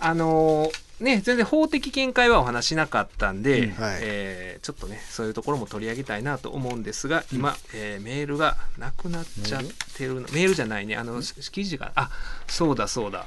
[0.00, 3.98] あのーね、全然法的見解はお話しなかったんで、うんはい。
[4.02, 9.62] えーちょっとねそういうところも取り上げたいなと思うんですが今、えーメールがなくなっちゃっ
[9.96, 12.10] てるのメールじゃないねあの記事があ
[12.46, 13.26] そうだそうだ、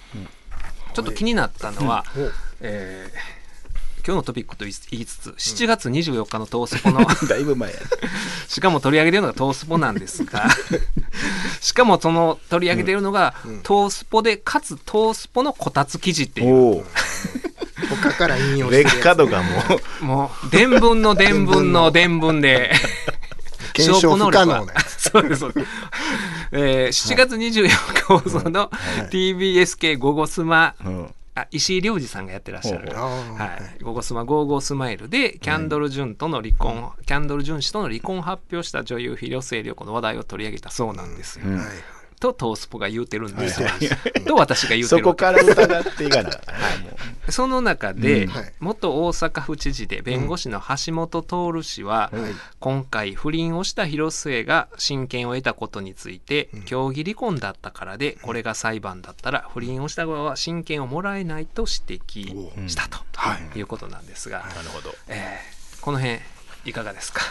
[0.94, 2.06] ちょっと気になったのは、
[2.62, 3.44] えー
[4.06, 7.80] 今日のトピックと言いつつ7月24日のトースポの だいぶ前や。
[8.50, 10.50] しかも取り上げてるのがトースポなんですが
[11.62, 13.34] しかもその取り上げてるのが、
[13.64, 16.84] トースポでかつトースポのこたつ記事っていう
[17.88, 19.04] 他から引用してる劣やつ。
[19.04, 19.50] 化度がも。
[20.02, 22.72] うもう伝聞の伝聞の伝聞で。
[23.74, 24.74] 検証不可能な。
[24.98, 25.68] そうですそうです、
[26.52, 28.70] えー7月24日放送の
[29.12, 31.14] TBS 系「ゴゴスマ」うん。
[31.36, 32.94] あ石井亮次さんがやってらっしゃる。
[32.94, 41.58] はい「ゴゴスマゴーゴースマイル」でキャンドル・ジュンとの離婚、キャンドル・ジュン氏との離婚を発表した女優広末涼子の話題を取り上げたそうなんですよ、うん。
[41.58, 41.66] はい
[42.24, 43.68] とトースポが言うてるんですよ、
[44.26, 45.20] と私が言うてそこるわけ。
[45.20, 45.32] か
[45.68, 46.32] ら疑っていかな。
[46.32, 46.58] かったね
[47.28, 48.30] もその中で、うん。
[48.30, 48.54] はい。
[48.60, 52.32] 元大阪府知事で弁護士の橋本徹氏は、はい。
[52.60, 63.60] 今回不倫をした広末が親権を得たことについて、協議離婚だったからでこれが裁判だったら不倫をした側は親権をもらえないと指摘したと、はい。
[63.60, 64.96] いうことなんですが、うなるほど。
[65.10, 66.20] えーこの辺
[66.64, 67.22] いかがですか、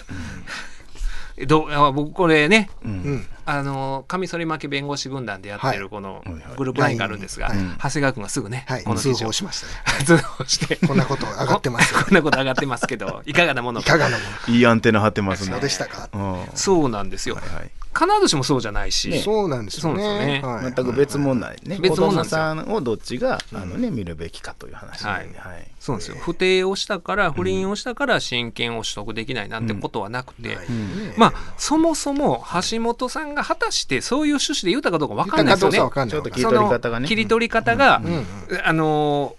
[1.46, 2.68] どうあ僕これね。
[2.84, 2.90] うん。
[2.90, 5.78] うんあのカミソリ負け弁護士軍団でやってはい。
[5.78, 6.22] るこの
[6.56, 7.58] グループラインがあるんですが、はい。
[7.58, 8.80] 長谷川君がすぐね、はい。
[8.80, 9.66] 通この記事を報しました
[9.98, 10.04] ね。
[10.04, 10.86] 通報して。
[10.86, 11.98] こんなこと上がってますよ。
[11.98, 15.52] ここんなこと上がってますけどいかがなものいかがなものいいアンテナ張ってますね。
[15.52, 16.08] そうでしたか。
[16.54, 17.70] そうなんですよ、いはい。
[17.94, 20.40] 必ずしもそうじゃないし、そうなんですよね。
[20.40, 20.42] ね。
[20.42, 20.64] はい。
[20.64, 22.38] 全く別問題ね、別子供物なんですよ。
[22.38, 25.28] さんをどっちが、あのね、見るべきかという話で、はい。
[25.78, 26.16] そうなんですよ。
[26.20, 35.78] 不貞をしたから不倫をしたから親権を取得できないなんてことはなくて、はいんまあそもそも橋本さんが果たしてそういう趣旨で言ったかどうか分かんないですよね。
[35.78, 36.10] 言ったかどうかわかんない。
[36.10, 37.08] ちょっと切り取り方がね。
[37.08, 38.26] 切り取り方が、うん。
[38.64, 39.36] あの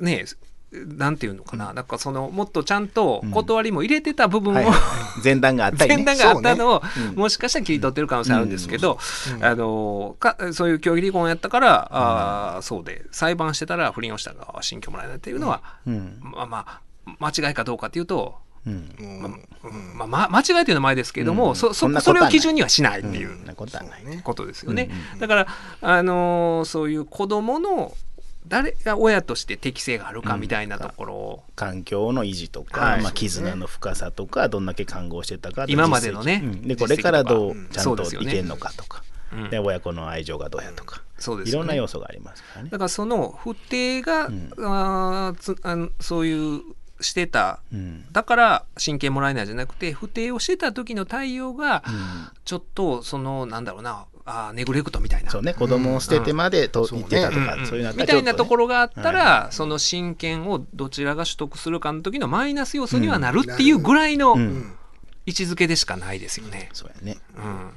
[0.00, 0.24] ね
[0.72, 4.74] なんていうのかな、なんかそのもっとちゃんと断りも入れてた部分を、はいはい
[5.22, 6.04] 前段があったりね。
[6.04, 6.90] 前段があったのを、ね。
[7.10, 7.14] うん。
[7.14, 8.98] もしかしたら切り取ってる可能性あるんですけど、
[9.40, 16.18] あのかそういう協議離婚やったから、あーそうで裁判してたら不倫をした側は新居もらえないっていうのは、うん。
[16.20, 16.80] まあまあ
[17.20, 18.43] 間違いかどうかっていうと、うん
[19.96, 23.38] まあまあ、間違いというのは前ですけれども、うんそそそれを基準にはしないっていう
[24.22, 24.90] ことですよね。
[25.18, 25.46] だから、
[25.80, 27.94] あのーそういう子供の
[28.46, 42.78] 誰が親として適性があるかみたいなところを、環境の維持とか、はいまあ、絆の深さとかどんだけ看護してたか今までのねうんでこれからどうちゃんといけんのかとか、うんで親子の愛情がどうやとか、そうですねいろんな要素がありますからねだ。
[42.78, 46.62] からその不定が、んあつあそういう
[47.04, 47.60] してた。
[47.72, 48.04] うん。
[48.12, 51.94] だから親権もらえないじゃなくて不定をしてた時の対応がうん。
[52.44, 55.30] ちょっとそのなんだろうなあーネグレクトみたいな。
[55.30, 57.06] そうね、子供を捨ててまでとそうね。
[57.10, 64.36] 言ってたとか、そういうのあったみたいなところろがあったら、その親権をどちらが取得するかの時のマイナス要素にはなるっていうぐらいの
[65.26, 66.70] 位置づけでしかないですよね。
[66.72, 67.18] そうやね。
[67.36, 67.70] うん、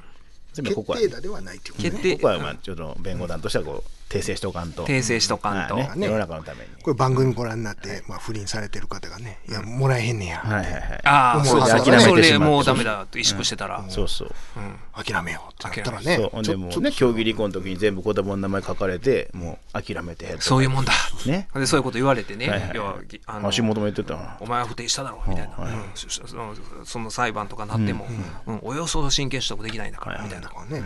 [0.48, 1.90] 決でもここは、定打ではないっていうことね。
[1.90, 4.86] 決定ここはまあちょっと弁護団としてはこう訂正しとかんと。
[4.86, 5.74] 訂正しとかんと。
[5.76, 6.70] はいね、世の中のために。
[6.82, 11.00] これ番組ご覧になって、まあ、不倫されてる方がね、いや、もらえへんねや、はいはいはい。
[11.04, 12.64] ああ、もうそう諦めてそうそれしまってもう。
[12.64, 13.84] ダメだと萎縮してたら。
[13.88, 14.28] そうそう。
[14.56, 15.04] うん。
[15.04, 20.92] 諦めようってなったらそねう、ほんでもうね、競技離婚の時に全部子供の名前書かれて、もう諦めてそういうもんだ。
[21.26, 21.48] ね。
[21.54, 24.36] でそういうこと言われてね、はいはい要はあの足元も言ってたな。
[24.40, 25.84] お前は不定しただろみたいな、はいうん。
[25.94, 28.06] そそのその裁判とかなっても、
[28.46, 28.60] うん。
[28.62, 30.48] およそ親権取得できないんだから、みたいな。
[30.68, 30.82] ね、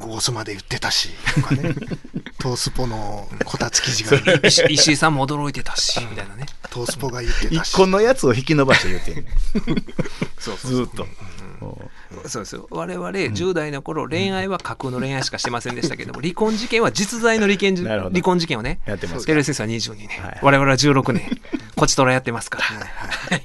[0.00, 1.74] ゴースまで言ってたし とかね。
[2.38, 4.18] トースポのこたつ記事が。
[4.46, 6.46] 石石井さんも驚いてたし、みたいなね。
[6.70, 7.70] トースポが言ってたし。
[7.70, 9.24] 一個のやつを引き伸ばして言ってんねん
[10.38, 11.06] そうずーっと。
[11.60, 11.90] も
[12.26, 12.66] そうですよ。
[12.70, 19.26] 我々10代の頃、恋愛は架空の恋愛しかしてませんでしたけども離婚事件は実在の離婚 離婚事件をねうやってます。
[19.26, 21.40] テレセスは22年、はい我々は16年。
[21.76, 22.64] こちとらやってますから。
[22.64, 23.42] はい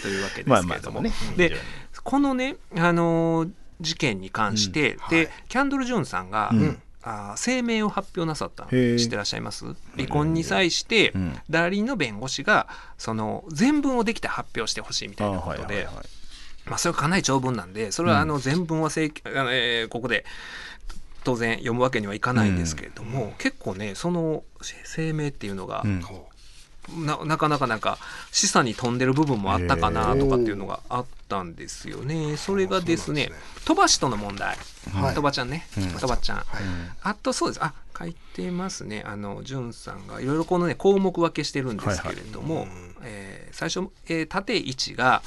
[0.00, 1.48] というわけですけれども、まあまあね。
[1.48, 1.56] で
[2.02, 3.50] このね、あのー
[3.80, 5.28] 事件に関して、で、はい。
[5.48, 6.82] キャンドル・ジュンさんが、うん。
[7.02, 9.64] あー声明を発表なさった知ってらっしゃいます？
[9.94, 11.38] 離婚に際して、うん。
[11.48, 12.66] 代理人の弁護士が
[12.98, 15.62] その全文をできて発表してほしいみあたいなことで。
[15.62, 16.04] はいはいはい。
[16.68, 20.24] まあ、それはかなり長文なんでそれはあの全文は正あの、えーここで
[21.22, 24.42] 当然読むわけにはいかないんですけれども、結構ねその
[24.96, 26.02] 声明っていうのが、うん
[26.94, 27.98] ななかなかなんか
[28.32, 32.36] 示唆に富んでる部分もあったかなとかっていうのがあったんですよね。
[32.36, 33.30] それがですね
[33.64, 34.56] 鳥羽氏との問題。
[34.92, 35.14] はい。
[35.14, 35.66] 鳥羽ちゃんね。
[35.76, 35.90] うん。
[35.94, 36.36] 鳥羽ちゃん。
[36.38, 36.46] はい。
[37.02, 37.64] あとそうです。
[37.64, 39.02] あ書いてますね。
[39.06, 42.68] あの潤さんがいろいろこのね項目分けしてるんですけれども、
[43.02, 45.22] えー最初、えー縦1が、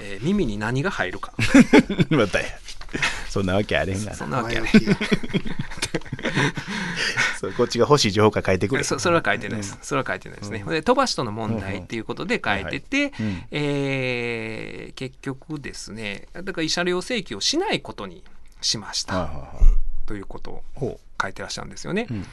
[0.00, 1.32] えー耳に何が入るか。
[2.10, 2.46] またや。
[3.28, 4.16] そんなわけあれへんがな。
[4.16, 5.06] そんなわけやね前置きが
[7.38, 8.84] そうこっちが欲しい情報から書いてくれ。
[8.84, 13.12] そそれは書いてないです、それは書いてないですね、で飛ばしとの問題っていうことで書いてて、
[13.50, 18.22] えー結局ですねだから慰謝料請求をしないことに
[18.60, 19.30] しました、
[20.06, 22.06] ということをほ書いてらっしゃるんですよね。
[22.10, 22.26] うん。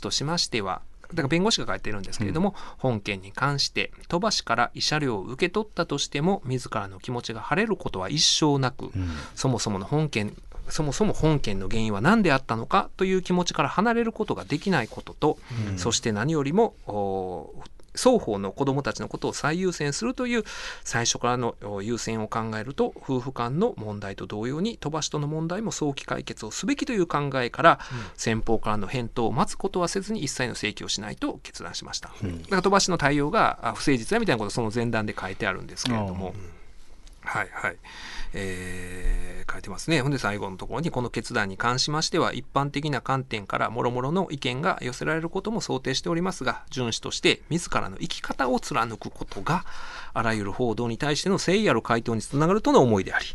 [0.00, 0.82] としましてはだ
[1.16, 8.90] から弁護士が書いてるんですけれども、本件に関して鳥羽氏から慰謝料を受け取ったとしても自らの気持ちが晴れることは一生なく、う。
[8.94, 10.36] うんそもそもの本件
[10.68, 15.38] そもそも本件の原因は何であったのかという気持ちから離れることができないことと、
[15.76, 17.52] そして何よりもお
[17.94, 20.44] 双方の子どもたちのことを最優先するという
[20.84, 27.78] 最初からのお優先を考えると夫婦間の問題と同様に飛ばしとの問題も早期解決をすべきという考えから、
[28.16, 32.08] 先方からの返答を待つことはせずに一切の請求をしないと決断しました。
[32.08, 32.14] だ
[32.48, 36.34] から飛ばしの対応があ不誠実だみたいなことをその前段で書いてあるんですけれども。
[37.22, 37.76] はいはい。
[38.34, 40.00] えー書いてますね。
[40.00, 49.64] ほんで最後のところにこの決断に関しましては一般的な観点から諸々の意見が寄せられることも想定しておりますが、順守として自らの生き方を貫くことが
[50.14, 53.26] あらゆる報道に対しての誠意ある回答につながるとの思いであり、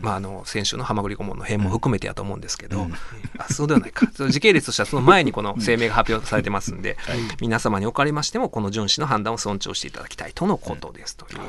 [0.00, 2.86] まあ、あの先週のハマグリ顧問の辺も含めてやと思うんですけど、
[3.38, 4.10] あそうではないか。
[4.14, 6.96] その時系列としてはその前にこの声明が発表されてますんで、
[7.40, 11.40] 皆様におかれましてもこの順守の判断を尊重していただきたいとのことですという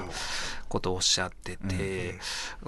[0.68, 2.16] ことをおっしゃってて、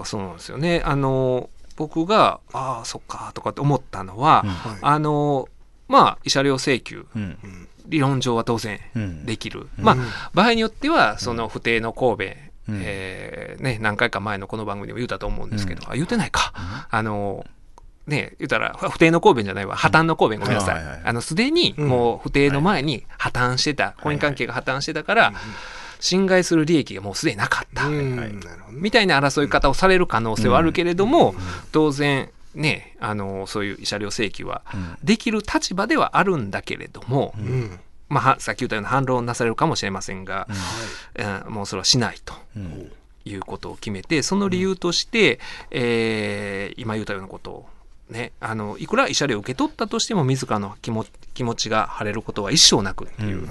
[0.04, 0.82] そうなんですよね。
[0.84, 4.78] あの僕がああそっかとかって思ったのは、はい。
[4.82, 5.48] あの
[5.88, 7.06] まあ慰謝料請求。
[7.14, 7.68] うん。
[7.86, 9.26] 理論上は当然うん。
[9.26, 9.96] できる、まあ
[10.32, 12.24] 場合によってはその不定の神戸、
[12.68, 12.80] うん。
[12.82, 16.52] えーね、何回か前のこの番組でも言うたと思うんですけど、あ言うてないか、
[16.88, 17.44] あの
[18.06, 19.74] ね言うたら不定の神戸じゃないわ。
[19.74, 20.58] 破綻の神戸ごめん。
[20.58, 21.02] なさい、はいはいはい。
[21.04, 25.32] あのすでにもう不定の前に破綻してた、婚姻関係が破綻してたから、
[26.00, 27.88] 侵害する利益がもうすでになかった、
[28.70, 31.34] みたいな争い方をされる可能性はあるけれども、
[31.72, 34.62] 当然ねあのそういう慰謝料請求は
[35.04, 37.78] できる立場ではあるんだけれども、うん。
[38.08, 40.48] まあは、さっき言ったような反論なされるかもしれませんが、
[41.46, 41.52] うん。
[41.54, 42.90] もうそれはしないとうん。
[43.24, 45.38] いうことを決めてその理由として、
[45.70, 47.68] えー今言ったようなことを。
[48.10, 53.48] ね、あのいくら慰謝料を受け取ったとしても自らの気持気持ちが晴れることは一生なくっていう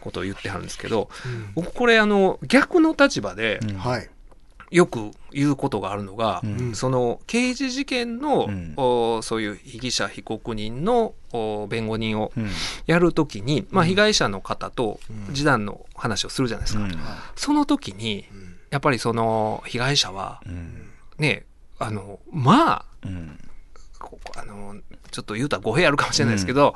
[0.00, 1.10] ことを言ってはるんですけど、
[1.54, 4.08] 僕これあの逆の立場ではい。
[4.70, 6.74] よく言うことがあるのが、ん。
[6.74, 8.74] その刑事事件の、うん。
[8.76, 12.50] おそういう被疑者被告人のお弁護人をうん。
[12.86, 16.92] やるときに、まあ、被害者の方と示談の話をするじゃないですか、うん。
[17.34, 18.26] その時に
[18.68, 20.90] やっぱりその被害者はうん。
[21.16, 21.46] ね
[21.78, 23.40] あのまあうん
[24.36, 24.76] あの
[25.10, 26.74] ちょっと言うたら語弊あるかもしれないですけど、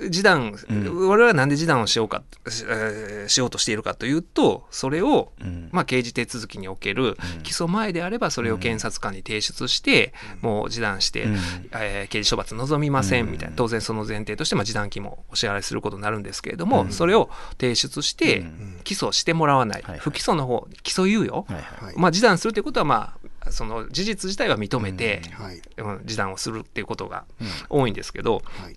[0.00, 5.68] 示談、我々はなんで示談をしようか、しえーしようとしているかというとそれを、うん。
[5.72, 11.36] まあ、刑事手続きにおける起訴前であればそれを検察官に提出して、もう示談して、うん。
[11.72, 17.30] えー刑事処罰望みませんみたいな当然その前提として、まあ、示談金もお支払いすることになるんですけれども、それを
[17.60, 18.80] 提出してうん。
[18.84, 20.00] 起訴してもらわない、はいはい。
[20.00, 21.94] 不起訴の方起訴猶予、はいはいはい。
[21.96, 23.17] まあ、示談するということは、まあ、
[23.50, 25.62] その事実自体は認めて、はい。
[25.78, 27.24] うん示談をするっていうことが
[27.68, 28.76] 多いんですけど、はい。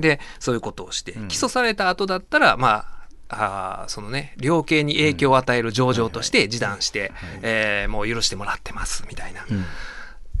[0.00, 1.28] でそういうことをして、ん。
[1.28, 2.86] 起訴された後だったらま
[3.28, 9.64] ああーそのね量刑に影響を与える情状として示談して、えーもう許してもらってますみたいな、うん。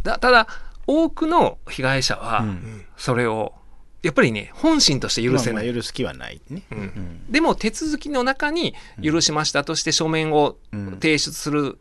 [0.02, 0.46] だただ
[0.86, 2.84] 多くの被害者はうん。
[2.96, 3.54] それを
[4.02, 6.62] やっぱりね本心として許せない、許す気はないね。
[6.72, 6.78] うん。
[6.78, 7.32] うん。
[7.32, 10.90] でも手続きの中に許しましたとして書面をうん。
[11.00, 11.78] 提出する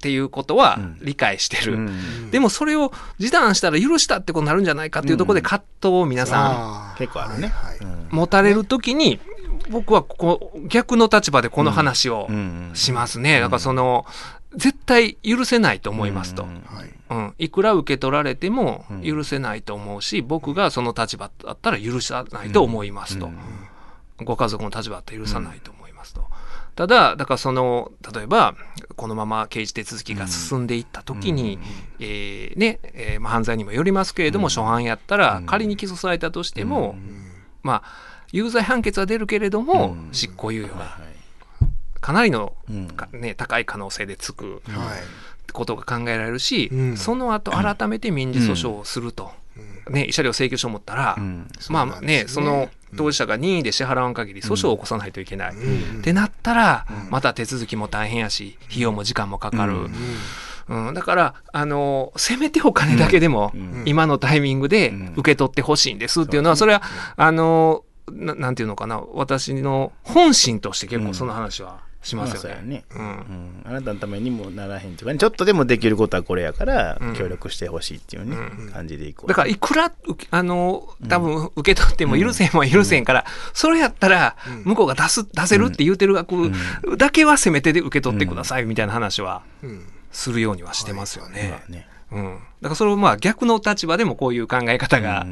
[0.00, 0.98] っていうことはうん。
[1.02, 2.30] 理解してる、うん。
[2.30, 7.48] でもそれを示談したら許したってことになるんじゃないかっていうところで葛藤を皆さん結構あるね。
[7.48, 7.78] はいはい。
[7.80, 8.08] うん。
[8.10, 9.20] 持たれるときに
[9.68, 12.70] 僕はここ逆の立場でこの話をうん。
[12.72, 13.40] しますね。
[13.40, 14.06] だからその
[14.56, 16.44] 絶対許せないと思いますと。
[16.44, 16.62] うん。
[16.64, 16.90] はい。
[17.10, 19.02] うん、いくら受け取られてもうん。
[19.02, 23.28] 許せないと思うし、僕がその立場だったら許さないと思いますと。
[24.24, 25.79] ご家族の立場だったら許さないと思いますと。
[26.80, 28.54] ただ、だからその、例えば、
[28.96, 31.58] このまま刑事手続きが進んでいったときに、
[31.98, 36.94] えーね、えーまあ、犯罪にもよりますけれども、初犯やったら、仮に起訴されたとしても、
[37.62, 40.08] まあ、有罪判決は出るけれども、うん。
[40.12, 41.66] 執行猶予がはい
[42.00, 42.54] かなりの、
[43.12, 45.52] ね、高い可能性でつくはい。
[45.52, 46.96] ことが考えられるし、うん。
[46.96, 49.32] その後改めて民事訴訟をすると、
[49.90, 51.46] ね、慰謝料請求書を持ったら、うん。
[51.68, 55.54] まあねその当事者が任意で支払わん限り訴訟を起こさないといけない。
[55.54, 55.98] うん。
[56.00, 59.88] ってなったら、また手続きも大変やし費用も時間もかかる、
[60.68, 60.94] うん。
[60.94, 63.82] だからあのせめてお金だけでも、うん。
[63.86, 66.82] 今のタイミングで受け取ってほしいんですっていうのは、それは
[67.16, 72.54] あのななんていうのかな私の本心として結構その話はしますよね。
[72.54, 72.84] まあね。
[72.90, 73.00] うん。
[73.00, 73.62] うん。
[73.64, 75.18] あなたのためにもならへんとかね。
[75.18, 77.14] ちょっとでもできることはこれやからうん。
[77.14, 79.28] 協力してほしいっていうねう感じでいこう。
[79.28, 79.92] だからいくら
[80.30, 83.04] あの多分受け取っても許せんも許せん。
[83.04, 86.50] から、それやったら向こうが出す出せるって言うてる額
[86.96, 89.86] だけはせめてで受け取ってくださいみたいな話はうん。
[90.12, 91.62] するようにはしてますよね。
[92.12, 95.26] うん、だからそれをまあ逆の立場でもこういう考え方が、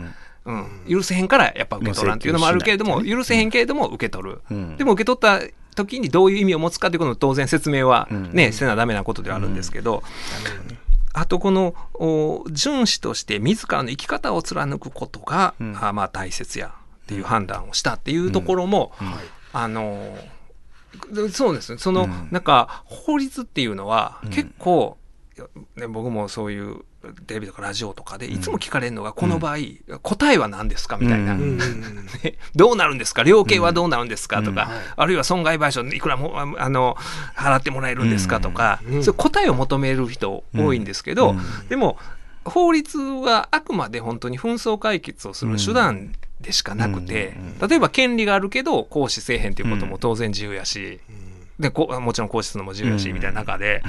[0.45, 0.85] うん。
[0.89, 4.77] 許せへんからやっぱ受け取らんっていうのもあるけれども、許せへんけれども受け取る、うん。
[4.77, 5.41] でも受け取った
[5.79, 8.33] 時にどういう意味を持つかっていうことの当然説明はうん。
[8.33, 10.03] ね、せなダメなことではあるんですけど、
[11.13, 15.79] あとこのお遵守として自らの生き方を貫くことが、うん。
[15.81, 16.75] あまあ大切や
[17.05, 18.93] っていう判断をしたっていうところも、
[19.53, 20.17] あの
[21.31, 21.79] そうですね。
[21.79, 22.29] その、うん。
[22.31, 24.31] なんか法律っていうのはうん。
[24.31, 24.99] 結構、
[25.77, 26.85] ね、僕もそういう
[27.29, 29.59] テレビとかラジオとかでいつも聞かれるのが、この場合
[30.03, 31.39] 答えは何ですかみたいな、
[32.57, 33.23] どうなるんですか？
[33.23, 34.43] 量刑はどうなるんですか？
[34.43, 36.97] とか、あるいは損害賠償いくらもああの
[37.37, 38.41] 払ってもらえるんですか？
[38.41, 39.05] とか、うん。
[39.05, 41.69] そう答えを求める人多いんですけど、うん。
[41.69, 41.99] でも
[42.45, 47.69] 法律はあくまで本当に紛争解決をする手段でしかなくて、うん。
[47.69, 50.99] 例えば権利があるけど行使せえへんっていうことも当然自由やし、
[51.59, 53.15] でこもちろん行使するのも自由やし、うん。
[53.15, 53.83] みたいな中で、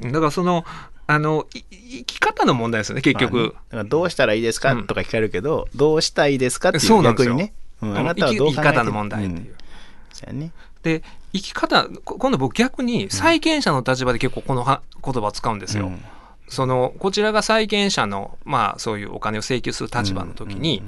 [0.00, 0.64] だからその
[1.06, 3.34] あのい生き方の問題ですよね結局。
[3.34, 3.48] まあね。
[3.48, 7.52] だからどうしたらいいですかうんとか聞かれるけどどうしたいですかっていそう逆にね。
[7.82, 7.90] うん。
[7.90, 9.42] うんあなたはどう考えて生き生き方の問題っていう。
[9.42, 10.52] うやね。
[10.82, 11.02] で
[11.32, 15.86] 生き方こ今度僕逆に債権者の立場で結構このは言葉を使うんですよ。
[15.86, 16.02] うん。
[16.48, 20.82] そのこちらが債権者のまあそういうお金を請求する立場の時に、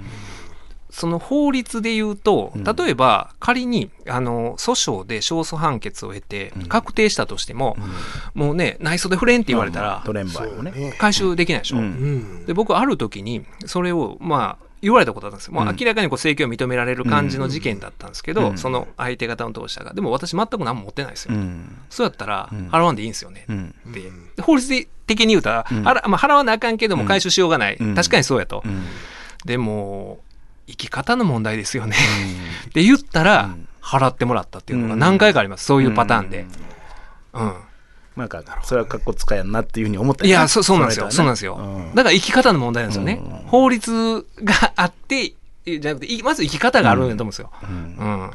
[0.92, 2.64] その法律で言うとうん。
[2.64, 6.66] 例えば仮にあの訴訟で勝訴判決を得てうん。
[6.66, 7.76] 確定したとしても、
[8.34, 10.70] もうね内装で触れんって言われたらトレンバーをね。
[10.72, 10.94] そうね。
[10.98, 11.78] 回収できないでしょ。
[11.78, 11.84] うん。
[11.84, 12.46] うん。
[12.46, 15.54] で僕ある時にそれをまあ言われたことだったんですよ。
[15.54, 15.76] もううん。
[15.78, 18.58] 明らかにこう請求を認められる感じの事件だったんですけど、うん。
[18.58, 19.94] その相手方の当事者が。
[19.94, 21.34] でも私全く何も持ってないですよ。
[21.34, 21.78] うん。
[21.88, 22.68] そうやったらうん。
[22.68, 23.46] 払わんでいいんですよね。
[23.48, 23.74] うん。
[23.90, 24.00] って。
[24.36, 25.88] で法律的に言うたら、うん。
[25.88, 27.76] あらまあ、払わなあかんけども回収しようがない。
[27.80, 27.94] うん。
[27.94, 28.62] 確かにそうやと。
[28.66, 28.84] うん。
[29.46, 30.18] でも
[30.66, 31.96] 生き方の問題ですよね。
[32.68, 35.64] って言ったら、うん払ってもらったっていうのが何回かあります。
[35.64, 36.46] そういうパターンで。
[37.34, 37.54] うん。
[38.16, 41.10] なんかそれはかっこつかやんなっていうふうに思ったよいや、そそうなんですよ。
[41.10, 41.56] そうなんですよ。
[41.56, 43.20] うんだから生き方の問題なんですよね。
[43.24, 45.34] うん法律があって、
[45.64, 47.50] じゃなくて、いまず生き方があるんだと思うんですよ。
[47.64, 48.30] うんうん。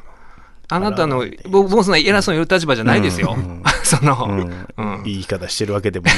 [0.70, 3.36] あなたの僕僕そんな偉そうに言う立場じゃないですよ。
[3.38, 4.28] うん その、
[4.78, 6.13] うん言い方してるわけでもね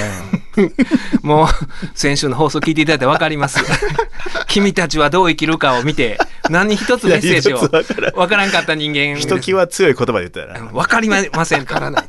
[1.22, 1.48] もう、
[1.94, 3.60] 先週の放送聞いていただいて分かります。
[4.48, 6.18] 君たちはどう生きるかを見て、
[6.50, 11.66] 何一つメッセージを分からん分かった人間ひときわ強い言葉で言ったら分かりません。
[11.66, 12.04] からない。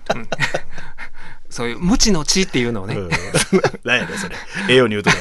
[1.51, 3.11] そういう無知の知っていうのをね、うん。
[3.85, 4.37] 何やねんそれ。
[4.69, 5.17] ええように言うとる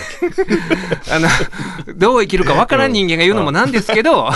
[1.09, 1.27] だあの、
[1.95, 4.29] どう生きるかわからん人間が言うのもなんですけど、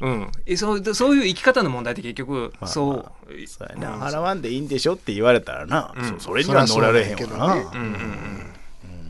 [0.00, 3.96] うん、えそうそういう生き方の問題って結局、まあそう、けそうやな。
[4.06, 6.04] 払わんでいいんでしょって言われたらな、うん。
[6.18, 8.52] そそれには乗られへんけどなうんうんうん。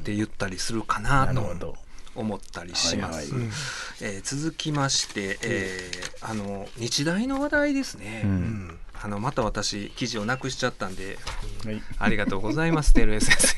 [0.00, 1.76] って言ったりするかなと
[2.14, 3.32] 思ったりします。
[3.32, 3.50] はいはい。
[4.02, 8.22] えー続きまして、えーあの日大の話題ですね。
[8.24, 11.18] ううんんあのまた私記事をなくしちゃったんで
[11.64, 11.82] はい。
[11.98, 13.56] ありがとうございます照江先生。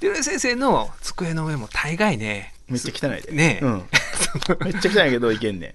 [0.00, 3.32] 照江先生の机の上も大概ねめっちゃ汚いで。
[3.32, 3.64] ねえ。
[3.64, 3.84] うん、
[4.64, 5.68] めっちゃ汚いけどいけんね。
[5.68, 5.74] ん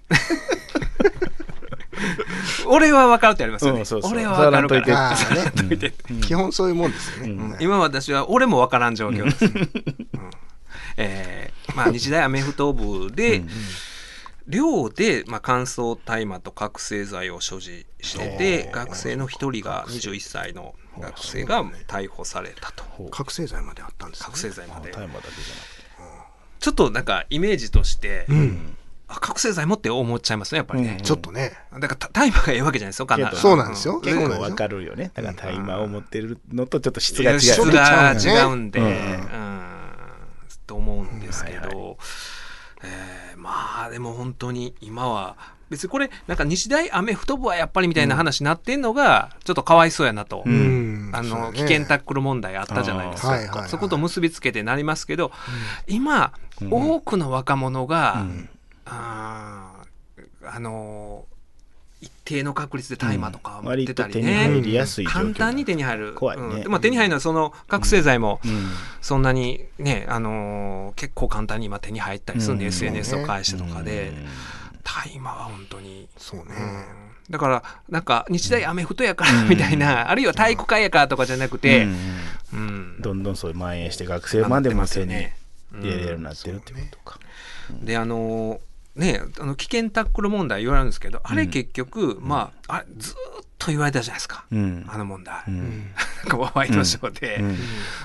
[2.68, 4.12] 俺は分かるってありますよね、うんそうそう。
[4.12, 5.12] 俺は分かるから。
[5.12, 5.51] ね。
[5.51, 5.93] といて。
[6.22, 7.49] 基本そういうもんですよね、うん。
[7.51, 9.70] はい今私は俺も分からん状況です、うん。
[10.97, 13.49] えーまあ、日大アメフト部で、うん
[14.47, 22.83] 寮で、まあ、乾燥大麻と覚醒剤を所持してて学生の一人が21歳の学生が逮捕されたと。
[23.11, 24.25] 覚醒剤まであったんですね。
[24.25, 24.91] 覚醒剤まで。
[24.93, 25.35] あ大麻だけじ
[26.59, 28.77] ちょっとなんかイメージとして、うん。
[29.07, 31.03] あ覚醒剤もって思っちゃいますねやっぱりね、うん。
[31.03, 31.53] ちょっとね。
[31.73, 33.99] だからた大麻がええわけじゃないですよかなけどそうなんですよ。
[34.01, 35.11] 結構わかるよね。
[35.13, 38.91] だから大麻を持ってるのとちょっと質が違う質が違うんで、ううん。
[38.91, 39.61] ん
[40.67, 41.95] と思うんですけど、はいは
[42.84, 45.36] えーまあでも本当に今は
[45.71, 51.11] 別にこれなんか日大アメフト部はやっぱりみたいな話になってんのがちょっとかわいそうやなと、うん。
[51.13, 51.57] あの、ね。
[51.57, 53.69] 危険タックル問題あったじゃないですか、はいはいはい。
[53.69, 55.32] そこと結びつけてなりますけど、
[55.88, 56.73] 今、うん。
[56.73, 58.49] 多くの若者が、うん。
[58.86, 61.40] あーあの一
[62.32, 66.13] 定の確率で大麻とか持って割とたりね、手に入りやすい状況簡単に手に入る。
[66.13, 66.43] 怖いね。
[66.43, 66.61] うん。
[66.61, 68.69] でまあ、手に入るのはその覚醒剤もうん。
[69.01, 72.69] そんなにね、あのー結構簡単に今手に入ったりするんで、うん。
[72.69, 74.25] SNS を介してとかで、うん。
[74.84, 76.86] 大麻は本当に、そうね、うん。
[77.29, 81.95] だからなんか日大アメフトやから みたいな、あるいは体育会やからとかじゃなくて、うん。
[82.53, 83.01] うん。
[83.01, 85.29] どんどんそう蔓延して学生までも手に入
[85.84, 87.19] れれるようになってるってことか、
[87.82, 88.59] であの
[88.95, 94.86] ねあの危険タックル問題言われるんですけどあれ結局、まああれずーっと言われたじゃないですか、うん。
[94.89, 95.91] あの問題、ううん。
[96.55, 97.57] ワイドショーで、うん。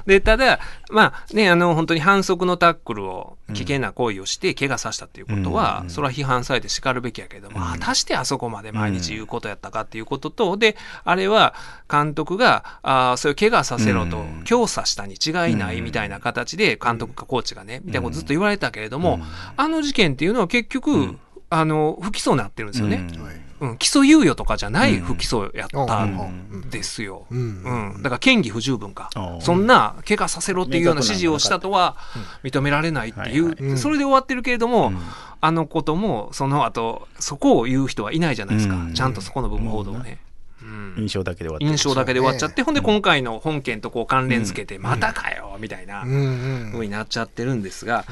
[0.05, 5.91] でただまあねあの本当に反則のタックルを危険な行為をして怪我させたっていうことは、うん。
[5.91, 7.65] それは批判されて叱るべきやけども、うん。
[7.65, 11.55] 果たしてあそこまで毎日言うことやったかっていうことと、であれは
[11.91, 14.45] 監督があーそういう怪我させろとうん。
[14.45, 19.21] 強さしたに違いないみたいな形で監督かコーチがねみたいなことずっと言われたけれども、
[19.57, 21.21] あの事件っていうのは結局、ん。
[21.49, 23.07] あの不起訴になってるんですよね。
[23.15, 23.23] うん。
[23.23, 25.05] はいうん、起訴猶予とかじゃないうん。
[25.05, 27.27] 不起訴やったうんんですよ。
[27.31, 27.99] ううん。
[27.99, 29.11] ん、だから嫌疑不十分か。
[29.41, 31.97] そんな怪我させろっていうような指示をしたとは
[32.43, 33.73] 認められないっていはいはい。
[33.73, 34.99] うそれで終わってるけれども、うん。
[35.41, 38.95] あのこともその後そこを言う人はいないじゃないですか、うん。
[38.95, 40.19] ちゃんとそこの部分報道をね。
[40.63, 40.95] うん。
[40.99, 46.73] 印象だけで終わっ印象だけで終わっちゃって、ほんで今回の本件とこう関連付けて、またかよみたいなうん。
[46.75, 48.05] うになっちゃってるんですが、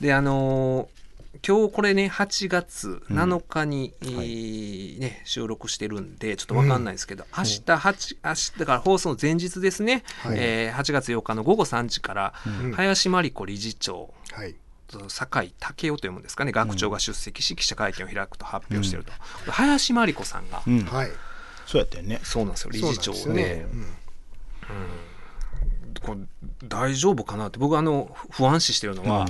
[0.00, 0.98] であのー
[1.46, 10.36] 今日これね8月7日に、えーね、収録してるんでちょっと分かんないですけど、明日8明日だから放送の前日ですね、はい。
[10.38, 12.72] えー8月8日の午後3時から、うん。
[12.72, 14.54] 林真理子理事長はい。
[15.08, 19.12] 酒井武雄というもんですかね学長が出席し記者会見を開くと発表してると、
[19.50, 20.84] 林真理子さんが、うん。
[20.84, 21.10] はい。
[21.66, 22.20] そうやったよね。
[22.22, 23.34] そうなんですよ理事長で。
[23.34, 23.86] ねうん。
[26.00, 26.20] これ
[26.68, 29.26] 大丈夫かなって僕あの不安視してるのは、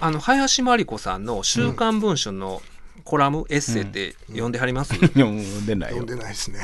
[0.00, 2.62] あの林真理子さんの「週刊文春」の
[3.04, 5.96] コラム、エッセイって読んではります、いやもう出ないよ。
[5.98, 6.58] 読んでないですね。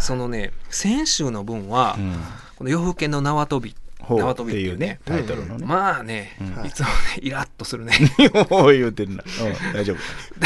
[0.00, 2.14] そのね先週の分は、うん。
[2.56, 3.74] この夜更けの縄跳びっ
[4.16, 5.00] 縄跳びていうね。
[5.04, 5.66] タイトルのね。
[5.66, 6.66] まあね、うん。
[6.66, 7.92] いつもねイラッとするね。
[8.50, 9.24] おう言うてるな。
[9.24, 9.72] うん。
[9.74, 9.96] 大丈夫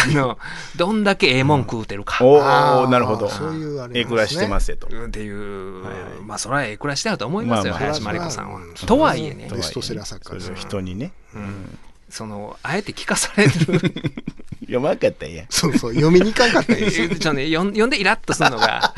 [0.02, 0.38] あの
[0.76, 3.28] どんだけええもん食うてるか、おおなるほど。
[3.28, 4.00] そういうあれね。
[4.00, 4.86] ええ暮らしてますよと。
[4.86, 6.02] っていう、はいはい。
[6.24, 8.60] まあそれはええ暮らしだと思いますよ、林真理子さんは。
[8.60, 9.48] うんとはいえね。
[9.50, 11.12] ベストセラー作家人にね。
[11.34, 11.78] うん。
[12.08, 13.50] そのあえて聞かされる。
[14.62, 15.44] 読まんかったんや。
[15.50, 17.08] そうそう読みに行かんかったんですよ。
[17.10, 18.94] ちょっとね読んでイラッとするのが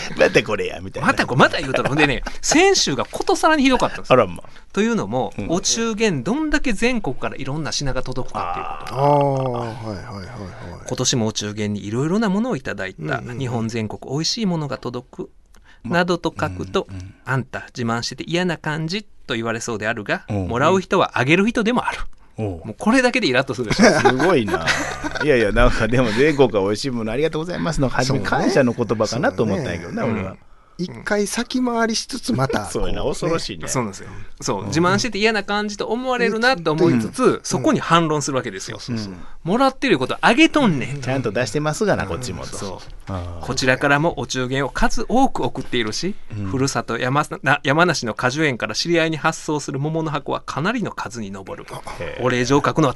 [0.16, 1.08] またこれやみたいな。
[1.08, 4.14] またこれまた言うたらほんでね 先週がことさらにひどかったんですよ。
[4.14, 4.42] あらま
[4.72, 5.46] というのも、うん。
[5.50, 9.00] お中元どんだけ全国からいろんな品が届くかっていうこと。
[9.00, 10.26] ああはいはいはいはい。
[10.86, 13.38] 今年もお中元にいろいろなものをいただいた、うんうんうん。
[13.38, 15.30] 日本全国美味しいものが届く、
[15.84, 20.48] などと書くと、うんうんあんた自慢してて嫌な感じと言われそうであるが、うん。
[20.48, 21.98] もらう人はあげる人でもある、
[22.42, 24.64] もうこれだけでイラッとするでしょ すごいな。
[25.24, 30.36] いやいや、なんかでも全国が美味しいものありがとうございますの初め感謝の言葉かなと思ったんやけどな、ね俺は。
[30.78, 33.66] 一回先回りしつつまたそうやなこ恐ろしいね。
[33.66, 34.08] そうなんですよ。
[34.40, 38.78] そう、自慢してて嫌な感じと思われるなと思いつつ、そこに反論するわけですよ。
[39.42, 41.00] もらってることあげとんねん。
[41.00, 42.46] ちゃんと出してますがなこっちも。
[42.46, 43.12] とそう。
[43.12, 46.14] あこちらからもお中元を数多く送っているし、
[46.50, 51.66] ふるさと山な山梨の果樹園から知り合いに発送する桃の箱はかなりの数に上る。
[52.20, 52.94] お礼状を書くのは